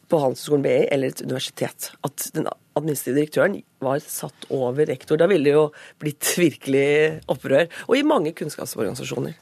[0.08, 1.90] på Handelshøyskolen BI eller et universitet.
[2.06, 2.46] At den
[2.78, 5.18] administrative direktøren var satt over rektor.
[5.18, 5.66] Da ville det jo
[5.98, 6.88] blitt virkelig
[7.26, 7.66] opprør.
[7.90, 9.34] Og i mange kunnskapsorganisasjoner.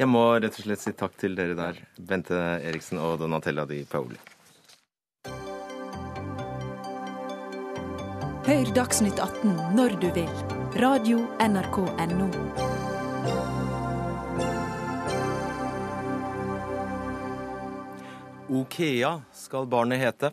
[0.00, 2.34] Jeg må rett og slett si takk til dere der, Bente
[2.66, 4.18] Eriksen og Donatella Di Paoli.
[8.42, 10.30] Hør Dagsnytt 18 når du vil.
[10.82, 12.26] Radio NRK Radio.nrk.no.
[18.50, 20.32] Okea skal barnet hete.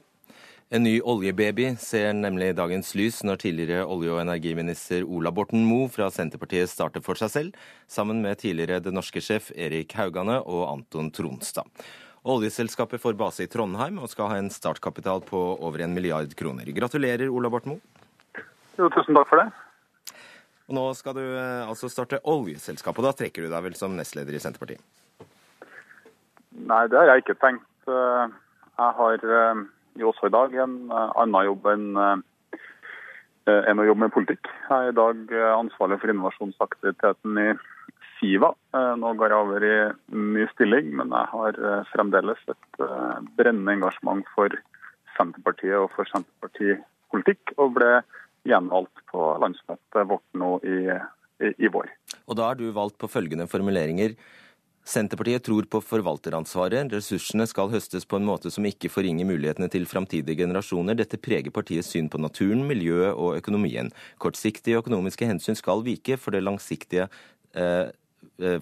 [0.74, 5.86] En ny oljebaby ser nemlig dagens lys når tidligere olje- og energiminister Ola Borten Moe
[5.94, 11.14] fra Senterpartiet starter for seg selv, sammen med tidligere Det Norske-sjef Erik Haugane og Anton
[11.14, 11.70] Tronstad.
[12.26, 16.74] Oljeselskapet får base i Trondheim og skal ha en startkapital på over en milliard kroner.
[16.74, 17.99] Gratulerer, Ola Borten Moe.
[18.80, 19.50] Jo, tusen takk for det.
[20.70, 23.96] Og nå skal du eh, altså starte oljeselskap, og da trekker du deg vel som
[23.98, 24.80] nestleder i Senterpartiet?
[26.70, 27.68] Nei, det har jeg ikke tenkt.
[27.90, 28.38] Eh,
[28.80, 29.64] Jeg har eh,
[30.00, 31.88] jo også i dag en annen jobb enn
[33.50, 34.46] enn å jobbe med politikk.
[34.46, 37.48] Jeg er i dag ansvarlig for innovasjonsaktiviteten i
[38.20, 38.52] Siva.
[39.02, 39.78] Nå går jeg over i
[40.14, 41.58] ny stilling, men jeg har
[41.90, 42.80] fremdeles et
[43.40, 44.54] brennende engasjement for
[45.18, 47.90] Senterpartiet og for Senterpartipolitikk, og ble
[48.48, 50.78] gjenvalgt på landsmøtet vårt nå i,
[51.44, 51.90] i, i vår.
[52.28, 54.16] Og da er du valgt på følgende formuleringer.
[54.90, 56.90] Senterpartiet tror på forvalteransvaret.
[56.96, 60.98] Ressursene skal høstes på en måte som ikke forringer mulighetene til framtidige generasjoner.
[60.98, 63.92] Dette preger partiets syn på naturen, miljøet og økonomien.
[64.24, 67.06] Kortsiktige økonomiske hensyn skal vike for det langsiktige
[67.54, 67.92] eh,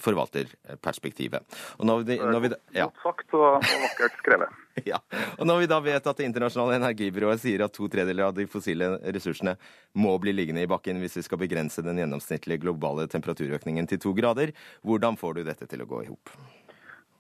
[0.02, 1.44] forvalterperspektivet.
[1.78, 2.88] Og når vi, når vi, ja.
[2.88, 4.56] Godt sagt og, og vakkert skrevet.
[4.86, 5.00] Ja.
[5.42, 8.44] Og når vi da vet at Det internasjonale energibyrået sier at to tredjedeler av de
[8.46, 9.56] fossile ressursene
[9.98, 14.14] må bli liggende i bakken hvis vi skal begrense den gjennomsnittlige globale temperaturøkningen til to
[14.14, 14.52] grader,
[14.86, 16.30] hvordan får du dette til å gå i hop?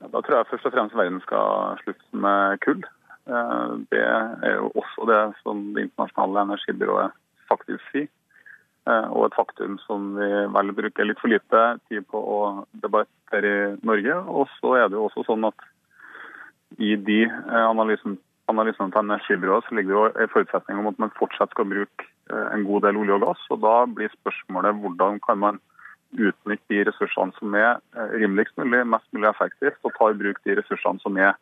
[0.03, 2.85] Ja, Da tror jeg først og fremst verden skal slutte med kull.
[3.25, 7.17] Eh, Det er jo også det som Det internasjonale energibyrået
[7.49, 8.07] faktisk sier.
[8.87, 12.39] Eh, Og et faktum som vi vel bruker litt for lite tid på å
[12.83, 14.15] debattere i Norge.
[14.31, 15.65] Og så er det jo også sånn at
[16.79, 20.99] i de eh, analysene analysene til energibyrået så ligger det jo en forutsetning om at
[21.03, 23.41] man fortsatt skal bruke eh, en god del olje og gass.
[23.51, 25.59] og Da blir spørsmålet hvordan kan man
[26.15, 27.81] utnytte de ressursene som er
[28.13, 31.35] rimeligst mulig, mest mulig effektivt, og ta i bruk de ressursene som er,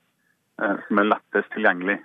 [0.58, 2.00] som er lettest tilgjengelig.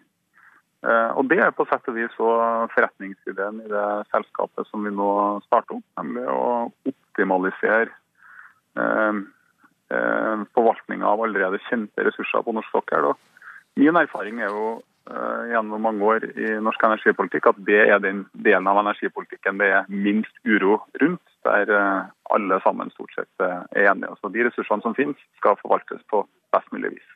[0.81, 5.11] Eh, Og Det er på sett og vis forretningsideen i det selskapet som vi nå
[5.45, 7.91] starter opp, nemlig å optimalisere
[8.81, 9.18] eh,
[9.93, 13.12] eh, forvaltninga av allerede kjente ressurser på norsk sokkel.
[13.76, 14.78] Min erfaring er jo
[15.11, 19.89] gjennom mange år i norsk energipolitikk at det er den delen av energipolitikken det er
[19.91, 21.72] minst uro rundt, der
[22.31, 24.12] alle sammen stort sett er enige.
[24.20, 26.22] Så De ressursene som finnes, skal forvaltes på
[26.55, 27.09] best mulig vis.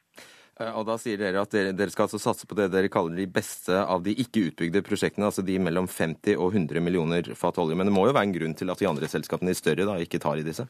[0.61, 3.19] Eh, Og da sier dere at dere, dere skal altså satse på det dere kaller
[3.19, 7.59] de beste av de ikke utbygde prosjektene, altså de mellom 50 og 100 millioner fat
[7.63, 7.79] olje.
[7.79, 9.99] Men det må jo være en grunn til at de andre selskapene, de større, da,
[9.99, 10.67] ikke tar i disse?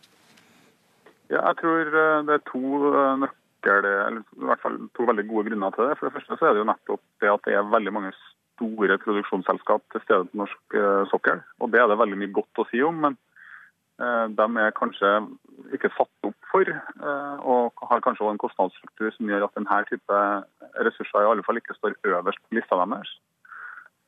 [1.32, 2.62] Ja, jeg tror eh, det er to
[2.92, 5.98] eh, nøkkel, eller i hvert fall to veldig gode grunner til det.
[5.98, 8.14] For det første så er det jo nettopp det at det er veldig mange
[8.54, 10.76] store produksjonsselskap til stede på norsk
[11.10, 11.40] sokkel.
[11.58, 13.16] Og det er det veldig mye godt å si om, men
[13.98, 15.10] de er kanskje
[15.72, 19.78] ikke satt opp for, eh, og har kanskje også en kostnadsstruktur som gjør at denne
[19.90, 20.18] type
[20.86, 23.12] ressurser i alle fall ikke står øverst på lista deres.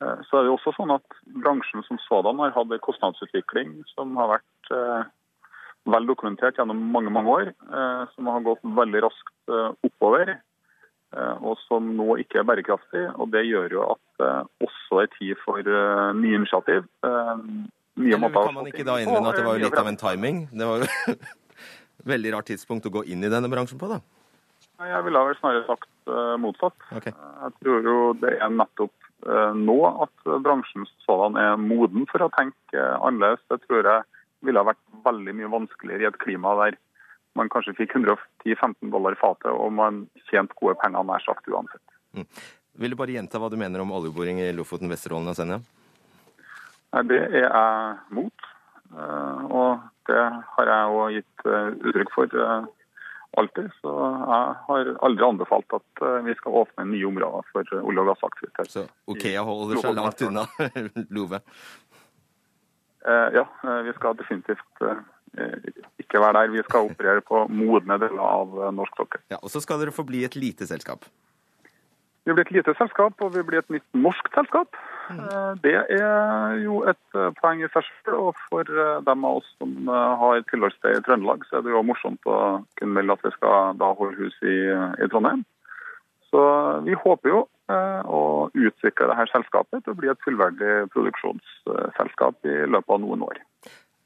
[0.01, 1.07] Eh, Så er det også sånn at
[1.43, 5.03] bransjen som sådan har hatt en kostnadsutvikling som har vært eh,
[5.87, 10.35] vel dokumentert gjennom mange mange år, eh, som har gått veldig raskt eh, oppover.
[11.15, 13.05] eh, og som nå ikke er bærekraftig.
[13.15, 16.83] og Det gjør jo at det også er tid for eh, nye initiativ.
[17.97, 20.43] Nye Eller kan man ikke da innrømme at det var jo litt av en timing?
[20.53, 21.17] Det var jo
[22.13, 24.01] veldig rart tidspunkt å gå inn i denne bransjen på, da.
[24.77, 26.75] Jeg ville vel snarere sagt eh, motsatt.
[26.99, 27.13] Okay.
[27.13, 28.93] Jeg tror jo det er nettopp
[29.25, 33.41] eh, nå at bransjen sådan er moden for å tenke annerledes.
[33.49, 34.05] Det tror jeg
[34.45, 36.77] ville ha vært veldig mye vanskeligere i et klima der
[37.37, 41.83] man kanskje fikk 110-15 dollar fatet, og man tjente gode penger nær sagt uansett.
[42.77, 45.59] Vil du bare gjenta hva du mener om oljeboring i Lofoten, Vesterålen og Senja?
[47.05, 48.49] Det er jeg mot,
[48.95, 50.23] eh, og det
[50.53, 52.69] har jeg òg gitt eh, uttrykk for eh,
[53.37, 53.67] alltid.
[53.83, 58.71] Så jeg har aldri anbefalt at vi skal åpne nye områder for olje- og gassaktivitet.
[58.71, 60.47] Så Okea holder seg langt unna
[61.17, 61.41] Love.
[63.07, 63.45] Ja,
[63.85, 64.81] vi skal definitivt
[66.01, 66.49] ikke være der.
[66.51, 69.21] Vi skal operere på modne deler av norsk sokkel.
[69.31, 71.05] Ja, og så skal dere forbli et lite selskap.
[72.25, 74.75] Vi blir et lite selskap, og vi blir et nytt norsk selskap.
[75.09, 78.29] Eh, Det er jo et eh, poeng i seg selv.
[78.29, 81.83] Og for eh, dem av oss som har tilholdssted i Trøndelag, så er det jo
[81.87, 82.39] morsomt å
[82.79, 84.57] kunne melde at vi skal da holde hus i,
[85.03, 85.45] i Trondheim.
[86.27, 86.41] Så
[86.83, 92.57] vi håper jo eh, å utvikle dette selskapet til å bli et fullverdig produksjonsselskap i
[92.67, 93.39] løpet av noen år.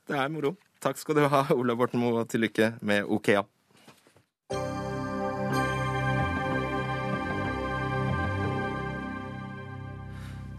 [0.07, 0.53] Det er moro.
[0.81, 3.43] Takk skal du ha, Ola Borten Moe, og til lykke med Okea.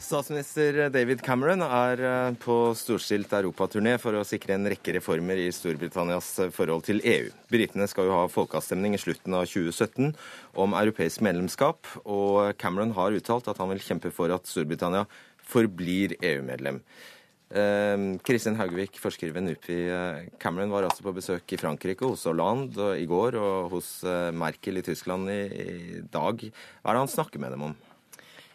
[0.03, 5.53] Statsminister David Cameron er eh, på storstilt europaturné for å sikre en rekke reformer i
[5.55, 7.29] Storbritannias eh, forhold til EU.
[7.53, 10.11] Britene skal jo ha folkeavstemning i slutten av 2017
[10.65, 15.05] om europeisk medlemskap, og Cameron har uttalt at han vil kjempe for at Storbritannia
[15.53, 16.83] forblir EU-medlem.
[17.55, 19.79] Eh, Kristin Haugevik, forsker ved NUPI.
[20.43, 23.95] Cameron var altså på besøk i Frankrike, hos Hollande i går, og hos
[24.35, 26.43] Merkel i Tyskland i, i dag.
[26.51, 27.81] Hva er det han snakker med dem om?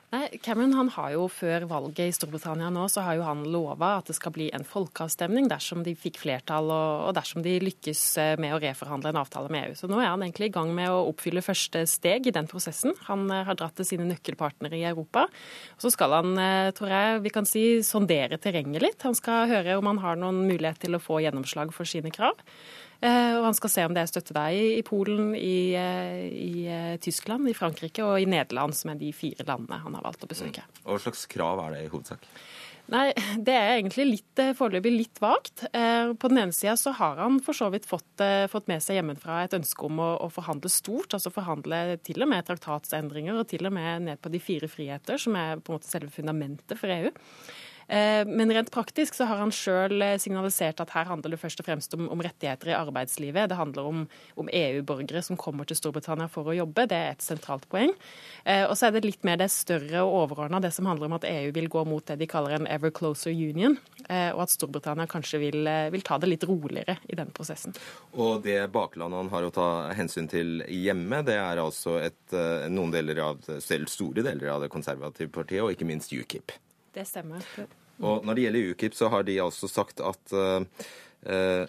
[0.07, 3.97] Nei, Cameron han har jo Før valget i Storbritannia nå, så har jo han lova
[3.97, 8.03] at det skal bli en folkeavstemning dersom de fikk flertall og, og dersom de lykkes
[8.23, 9.75] eh, med å reforhandle en avtale med EU.
[9.75, 12.95] Så nå er han egentlig i gang med å oppfylle første steg i den prosessen.
[13.09, 15.27] Han eh, har dratt til sine nøkkelpartnere i Europa.
[15.75, 19.03] Og så skal han, eh, tror jeg vi kan si, sondere terrenget litt.
[19.03, 22.39] Han skal høre om han har noen mulighet til å få gjennomslag for sine krav.
[23.01, 26.65] Eh, Og han skal se om det er støtte der i, Polen, i, eh, i
[26.65, 30.25] eh, Tyskland, i Frankrike og i Nederland, som er de fire landene han har valgt
[30.25, 30.65] å besøke.
[30.85, 32.25] Og Hva slags krav er det i hovedsak?
[32.87, 33.11] Nei,
[33.43, 35.65] Det er egentlig litt, foreløpig litt vagt.
[35.75, 39.41] På den ene sida så har han for så vidt fått, fått med seg hjemmefra
[39.43, 41.11] et ønske om å, å forhandle stort.
[41.11, 45.19] Altså forhandle til og med traktatsendringer og til og med ned på de fire friheter,
[45.19, 47.11] som er på en måte selve fundamentet for EU.
[47.87, 51.67] Eh, Men rent praktisk så har han sjøl signalisert at her handler det først og
[51.67, 53.49] fremst om, om rettigheter i arbeidslivet.
[53.49, 56.87] Det handler om, om EU-borgere som kommer til Storbritannia for å jobbe.
[56.89, 57.93] Det er et sentralt poeng.
[58.45, 61.17] Eh, Og så er det litt mer det større og overordna, det som handler om
[61.19, 63.77] at EU vil gå mot det de kaller en ever closer union,
[64.09, 67.75] eh, og at Storbritannia kanskje vil, eh, vil ta det litt roligere i den prosessen.
[68.13, 72.67] Og det baklandet han har å ta hensyn til hjemme, det er altså et, eh,
[72.69, 76.51] noen deler av, selv store deler av det konservative partiet, og ikke minst UKIP.
[76.97, 77.43] Det stemmer.
[78.01, 81.67] Og når det gjelder UKIP, så har de altså sagt at uh,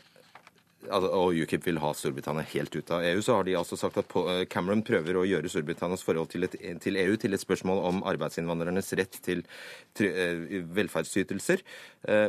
[0.88, 4.12] og UKIP vil ha Storbritannia helt ut av EU, så har de altså sagt at
[4.14, 7.98] eh, Cameron prøver å gjøre Storbritannias forhold til, et, til EU til et spørsmål om
[8.08, 9.42] arbeidsinnvandrernes rett til
[9.98, 11.64] velferdsytelser,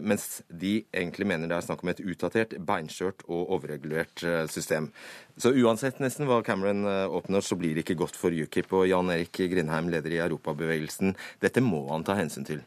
[0.02, 4.90] mens de egentlig mener det er snakk om et utdatert, beinskjørt og overregulert system.
[5.38, 8.74] Så uansett nesten hva Cameron oppnår, så blir det ikke godt for UKIP.
[8.74, 11.14] Og Jan Erik Grindheim, leder i Europabevegelsen,
[11.46, 12.66] dette må han ta hensyn til.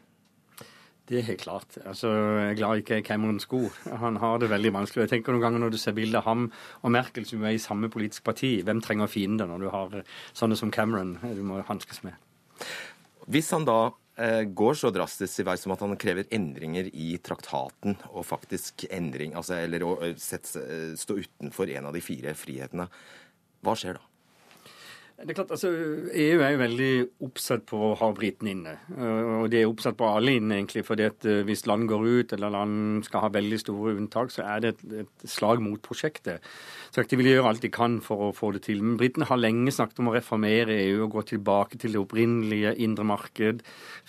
[1.09, 1.75] Det er helt klart.
[1.83, 3.59] Altså, jeg er glad ikke er i sko.
[4.03, 5.03] Han har det veldig vanskelig.
[5.03, 6.45] Jeg tenker noen ganger Når du ser bilde av ham
[6.81, 9.97] og Merkel som er i samme politisk parti, hvem trenger fiender når du har
[10.33, 12.15] sånne som Cameron du må hanskes med?
[13.27, 17.17] Hvis han da eh, går så drastisk i vei som at han krever endringer i
[17.23, 22.03] traktaten, og faktisk endring, altså, eller å eh, sette, eh, stå utenfor en av de
[22.03, 22.87] fire frihetene,
[23.63, 24.12] hva skjer da?
[25.23, 25.69] Det er klart, altså,
[26.19, 26.87] EU er jo veldig
[27.23, 28.73] oppsatt på å ha britene inne.
[28.91, 30.83] Uh, Og de er oppsatt på alle inne, egentlig.
[30.83, 34.43] fordi at uh, hvis land går ut, eller land skal ha veldig store unntak, så
[34.43, 36.43] er det et, et slag mot prosjektet.
[36.91, 38.83] Så de vil gjøre alt de kan for å få det til.
[38.83, 42.75] Men britene har lenge snakket om å reformere EU og gå tilbake til det opprinnelige
[42.83, 43.63] indre marked,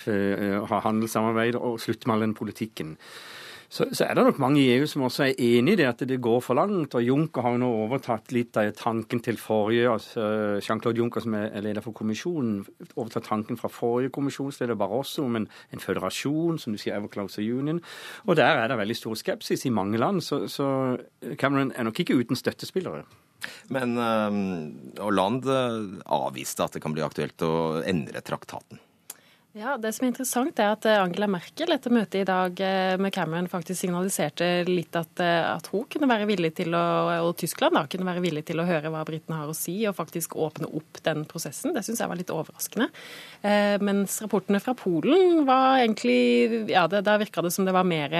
[0.09, 2.97] uh, ha handelssamarbeid og slutte med all den politikken.
[3.75, 6.03] Så, så er det nok mange i EU som også er enig i det at
[6.07, 6.95] det går for langt.
[6.95, 10.27] og Juncker har jo nå overtatt litt av tanken til forrige altså
[10.63, 12.61] Jean-Claude Juncker, som er leder for kommisjonen,
[12.95, 17.43] overtatt tanken fra forrige kommisjonsleder Barroso om en, en føderasjon, som du sier, Ever Closer
[17.43, 17.83] Union.
[18.23, 20.23] Og der er det veldig stor skepsis i mange land.
[20.23, 20.69] Så, så
[21.35, 23.03] Cameron er nok ikke uten støttespillere.
[23.75, 23.99] Men
[25.03, 25.59] Hollande
[26.15, 28.79] avviste at det kan bli aktuelt å endre traktaten.
[29.55, 32.97] Ja, Det som er interessant, er at eh, Angela Merkel etter møtet i dag eh,
[32.99, 36.81] med Cameron faktisk signaliserte litt at, eh, at hun kunne være villig til å,
[37.23, 39.95] og Tyskland da, kunne være villig til å høre hva britene har å si, og
[39.95, 41.71] faktisk åpne opp den prosessen.
[41.71, 42.89] Det syns jeg var litt overraskende.
[43.47, 47.87] Eh, mens rapportene fra Polen var egentlig Ja, det, da virka det som det var
[47.87, 48.11] mer,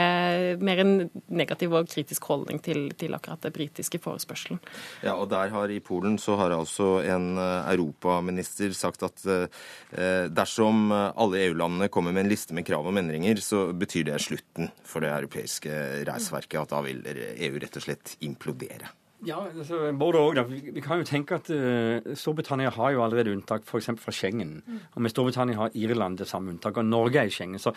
[0.63, 0.95] mer, en
[1.27, 4.63] negativ og kritisk holdning til, til akkurat det britiske forespørselen.
[5.03, 10.87] Ja, og der har i Polen så har altså en europaminister sagt at eh, dersom
[10.95, 14.71] alle alle EU-landene kommer med en liste med krav om endringer, så betyr det slutten
[14.85, 16.61] for det europeiske reisverket.
[16.61, 18.93] At da vil EU rett og slett implodere.
[19.25, 20.43] Ja, altså, både og, da.
[20.45, 23.89] Vi kan jo tenke at uh, Storbritannia har jo allerede unntak f.eks.
[24.01, 24.59] fra Schengen.
[24.65, 24.79] Mm.
[24.93, 27.61] Og med Storbritannia har Irland det samme unntaket, og Norge er i Schengen.
[27.61, 27.73] Så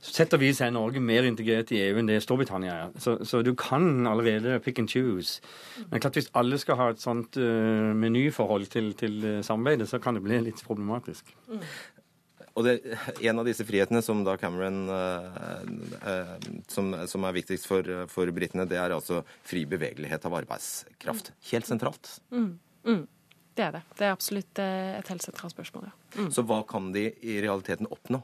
[0.00, 2.96] sett og vis er Norge mer integrert i EU enn det Storbritannia er.
[2.98, 5.42] Så, så, du kan allerede pick and choose.
[5.90, 10.02] Men klart hvis alle skal ha et sånt uh, menyforhold til, til uh, samarbeidet, så
[10.02, 11.30] kan det bli litt problematisk.
[12.58, 12.60] Mm.
[12.60, 16.32] Og det, En av disse frihetene som da Cameron eh,
[16.66, 21.32] som, som, er viktigst for, for britene, det er altså fri bevegelighet av arbeidskraft.
[21.52, 22.18] Helt sentralt.
[22.34, 23.04] Mm, mm.
[23.54, 23.82] Det er det.
[23.98, 25.88] Det er absolutt eh, et helt sentralt spørsmål.
[25.90, 25.94] Ja.
[26.18, 26.32] Mm.
[26.34, 28.22] Så hva kan de i realiteten oppnå?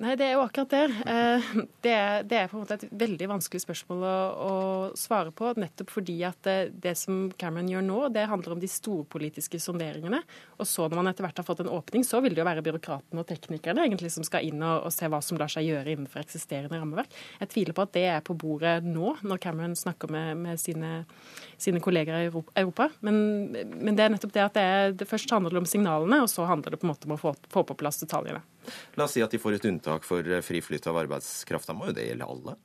[0.00, 0.92] Nei, det er jo akkurat der.
[1.12, 1.48] Eh,
[1.84, 4.52] det er, det er, på en måte et veldig vanskelig spørsmål å, å,
[4.96, 8.70] svare på, nettopp fordi at det, det, som Cameron gjør nå, det handler om de
[8.70, 10.22] storpolitiske sonderingene.
[10.56, 12.64] Og så når man etter hvert har fått en åpning, så vil det jo være
[12.64, 15.92] byråkratene og teknikerne egentlig som skal inn og, og, se hva som lar seg gjøre
[15.92, 17.20] innenfor eksisterende rammeverk.
[17.42, 21.02] Jeg tviler på at det er på bordet nå, når Cameron snakker med, med sine,
[21.60, 22.88] sine, kolleger i Europa.
[23.04, 23.20] Men,
[23.52, 26.48] men, det er nettopp det at det, er, det først handler om signalene, og så
[26.48, 28.40] handler det på en måte om å få, få på plass detaljene.
[28.98, 31.70] La oss si at de får et unntak for eh, fri av arbeidskraft.
[31.70, 32.56] Da må jo det gjelde alle?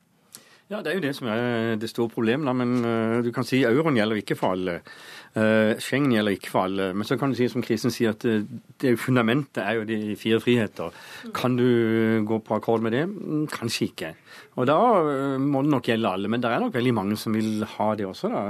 [0.66, 2.50] Ja, Det er jo det som er det store problemet.
[2.58, 4.80] Men uh, du kan si euroen gjelder ikke for alle.
[5.78, 6.88] Schengen gjelder ikke for alle.
[6.96, 8.24] Men så kan du si som Krisen sier, at
[8.82, 10.96] det fundamentet er jo de fire friheter.
[11.36, 13.04] Kan du gå på akkord med det?
[13.06, 14.14] Mm, kanskje ikke.
[14.56, 14.78] Og da
[15.38, 16.32] må det nok gjelde alle.
[16.32, 18.46] Men det er nok veldig mange som vil ha det også, da.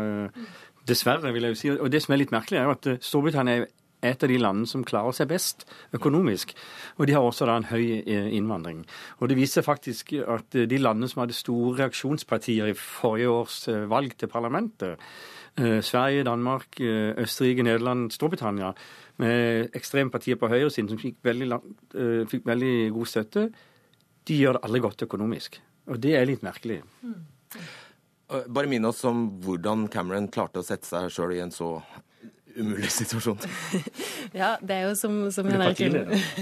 [0.86, 1.72] Dessverre, vil jeg jo si.
[1.74, 3.66] Og det som er litt merkelig, er jo at Storbritannia er
[4.04, 5.64] et av de landene som klarer seg best
[5.96, 6.52] økonomisk.
[6.98, 8.84] Og de har også da en høy eh, innvandring.
[9.20, 13.86] Og det viser faktisk at de landene som hadde store reaksjonspartier i forrige års eh,
[13.90, 15.00] valg til parlamentet,
[15.56, 18.74] eh, Sverige, Danmark, Østerrike, Nederland, Storbritannia,
[19.22, 21.46] med ekstrempartier på høyresiden som fikk veldig,
[22.28, 23.46] fikk veldig god støtte,
[24.28, 25.56] de gjør det aldri godt økonomisk.
[25.88, 26.82] Og det er litt merkelig.
[27.00, 27.22] Mm.
[28.26, 31.78] Bare minn oss om hvordan Cameron klarte å sette seg sjøl i en så
[32.56, 33.38] umulig situasjon.
[34.40, 35.80] ja, det er jo som, som Jan Erik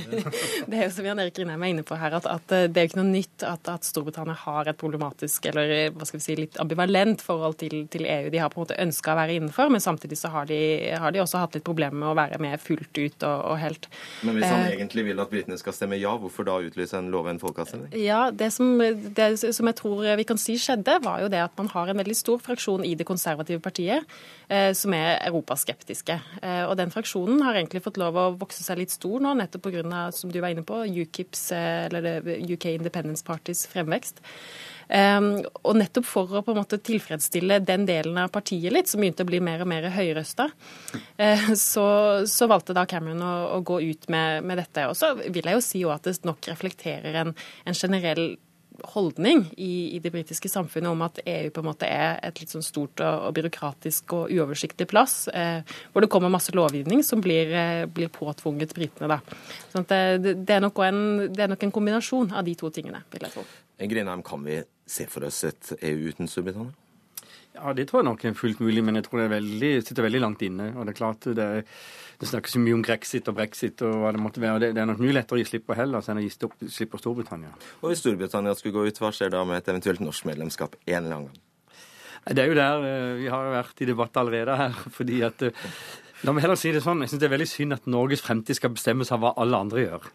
[0.70, 2.86] det er jo som Jan Erik Grindheim er inne på her, at, at, det er
[2.86, 6.36] jo ikke noe nytt at, at, Storbritannia har et problematisk eller hva skal vi si,
[6.38, 8.30] litt ambivalent forhold til, til EU.
[8.32, 10.60] De har på en måte ønska å være innenfor, men samtidig så har de,
[11.00, 13.90] har de, også hatt litt problemer med å være med fullt ut og, og helt.
[14.22, 17.10] Men hvis han eh, egentlig vil at britene skal stemme ja, hvorfor da utlyse en
[17.14, 17.92] lov en folkeavstemning?
[18.00, 21.58] Ja, det som, det som jeg tror vi kan si skjedde, var jo det at
[21.60, 24.06] man har en veldig stor fraksjon i det konservative partiet
[24.48, 26.20] eh, som er europaskeptisk politiske.
[26.42, 29.62] Eh, og den fraksjonen har egentlig fått lov å vokse seg litt stor nå, nettopp
[29.62, 30.12] pga.
[30.12, 31.88] som du var inne på, UKIPs, eh,
[32.48, 34.20] UK Independence Parties fremvekst.
[34.84, 39.00] Um, og nettopp for å på en måte tilfredsstille den delen av partiet litt, som
[39.00, 40.50] begynte å bli mer og mer høyrøsta,
[41.20, 41.86] uh, så,
[42.28, 44.84] så, valgte da Cameron å, å gå ut med, med, dette.
[44.86, 47.32] Og så vil jeg jo si at det nok reflekterer en,
[47.64, 48.36] en generell
[48.83, 52.53] holdning i, i, det britiske samfunnet om at EU på en måte er et litt
[52.53, 55.62] sånn stort og, og byråkratisk og uoversiktlig plass, eh,
[55.93, 59.16] hvor det kommer masse lovgivning som blir, eh, blir påtvunget britene.
[59.16, 59.20] Da.
[59.72, 63.29] Sånn det, det, er en, det, er nok en, kombinasjon av de to tingene, vil
[63.29, 63.47] jeg tro.
[63.91, 66.75] Grinheim, kan vi se for oss et EU uten Storbritannia?
[67.55, 70.20] Ja, det tror jeg nok er fullt mulig, men jeg tror det veldig, sitter veldig
[70.24, 70.72] langt inne.
[70.74, 71.46] Og det er klart det,
[72.18, 74.57] det snakkes mye om grexit og brexit og hva det måtte være.
[74.57, 76.32] og Det, det er nok mye lettere å gi slipp på Hellas enn å gi
[76.34, 77.55] slipp på Storbritannia.
[77.80, 80.98] Og hvis Storbritannia skulle gå ut, hva skjer da med et eventuelt norsk medlemskap en
[80.98, 81.42] eller annen gang?
[82.24, 84.82] Det er jo der eh, vi har vært i debatt allerede her.
[84.98, 85.68] fordi at eh,
[86.24, 88.57] La meg heller si det sånn, jeg syns det er veldig synd at Norges fremtid
[88.57, 90.07] skal bestemmes av hva alle andre gjør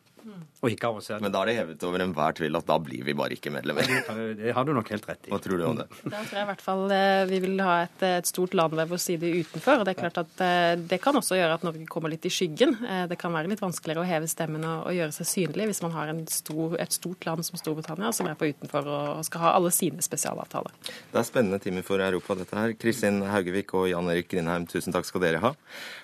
[0.59, 1.21] og ikke avansert.
[1.23, 3.87] Men da er det hevet over enhver tvil at da blir vi bare ikke medlemmer.
[4.35, 5.31] Det har du nok helt rett i.
[5.31, 5.87] Hva tror du om det?
[6.09, 8.89] Da tror jeg i hvert fall eh, vi vil ha et, et stort land ved
[8.91, 9.79] vår side utenfor.
[9.79, 12.33] og Det er klart at eh, det kan også gjøre at Norge kommer litt i
[12.33, 12.75] skyggen.
[12.83, 15.81] Eh, det kan være litt vanskeligere å heve stemmen og, og gjøre seg synlig hvis
[15.85, 19.53] man har stor, et stort land som Storbritannia som er på utenfor og skal ha
[19.55, 20.75] alle sine spesialavtaler.
[21.13, 22.75] Det er spennende timer for Europa, dette her.
[22.79, 25.55] Kristin Haugevik og Jan Erik Grindheim, tusen takk skal dere ha.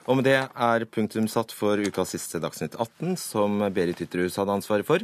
[0.05, 4.59] Og med det er punktum satt for ukas siste Dagsnytt 18, som Berit Ytterhus hadde
[4.61, 5.03] ansvaret for.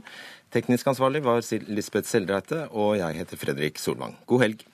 [0.54, 4.16] Teknisk ansvarlig var Lisbeth Seldreite, og jeg heter Fredrik Solvang.
[4.30, 4.66] God helg.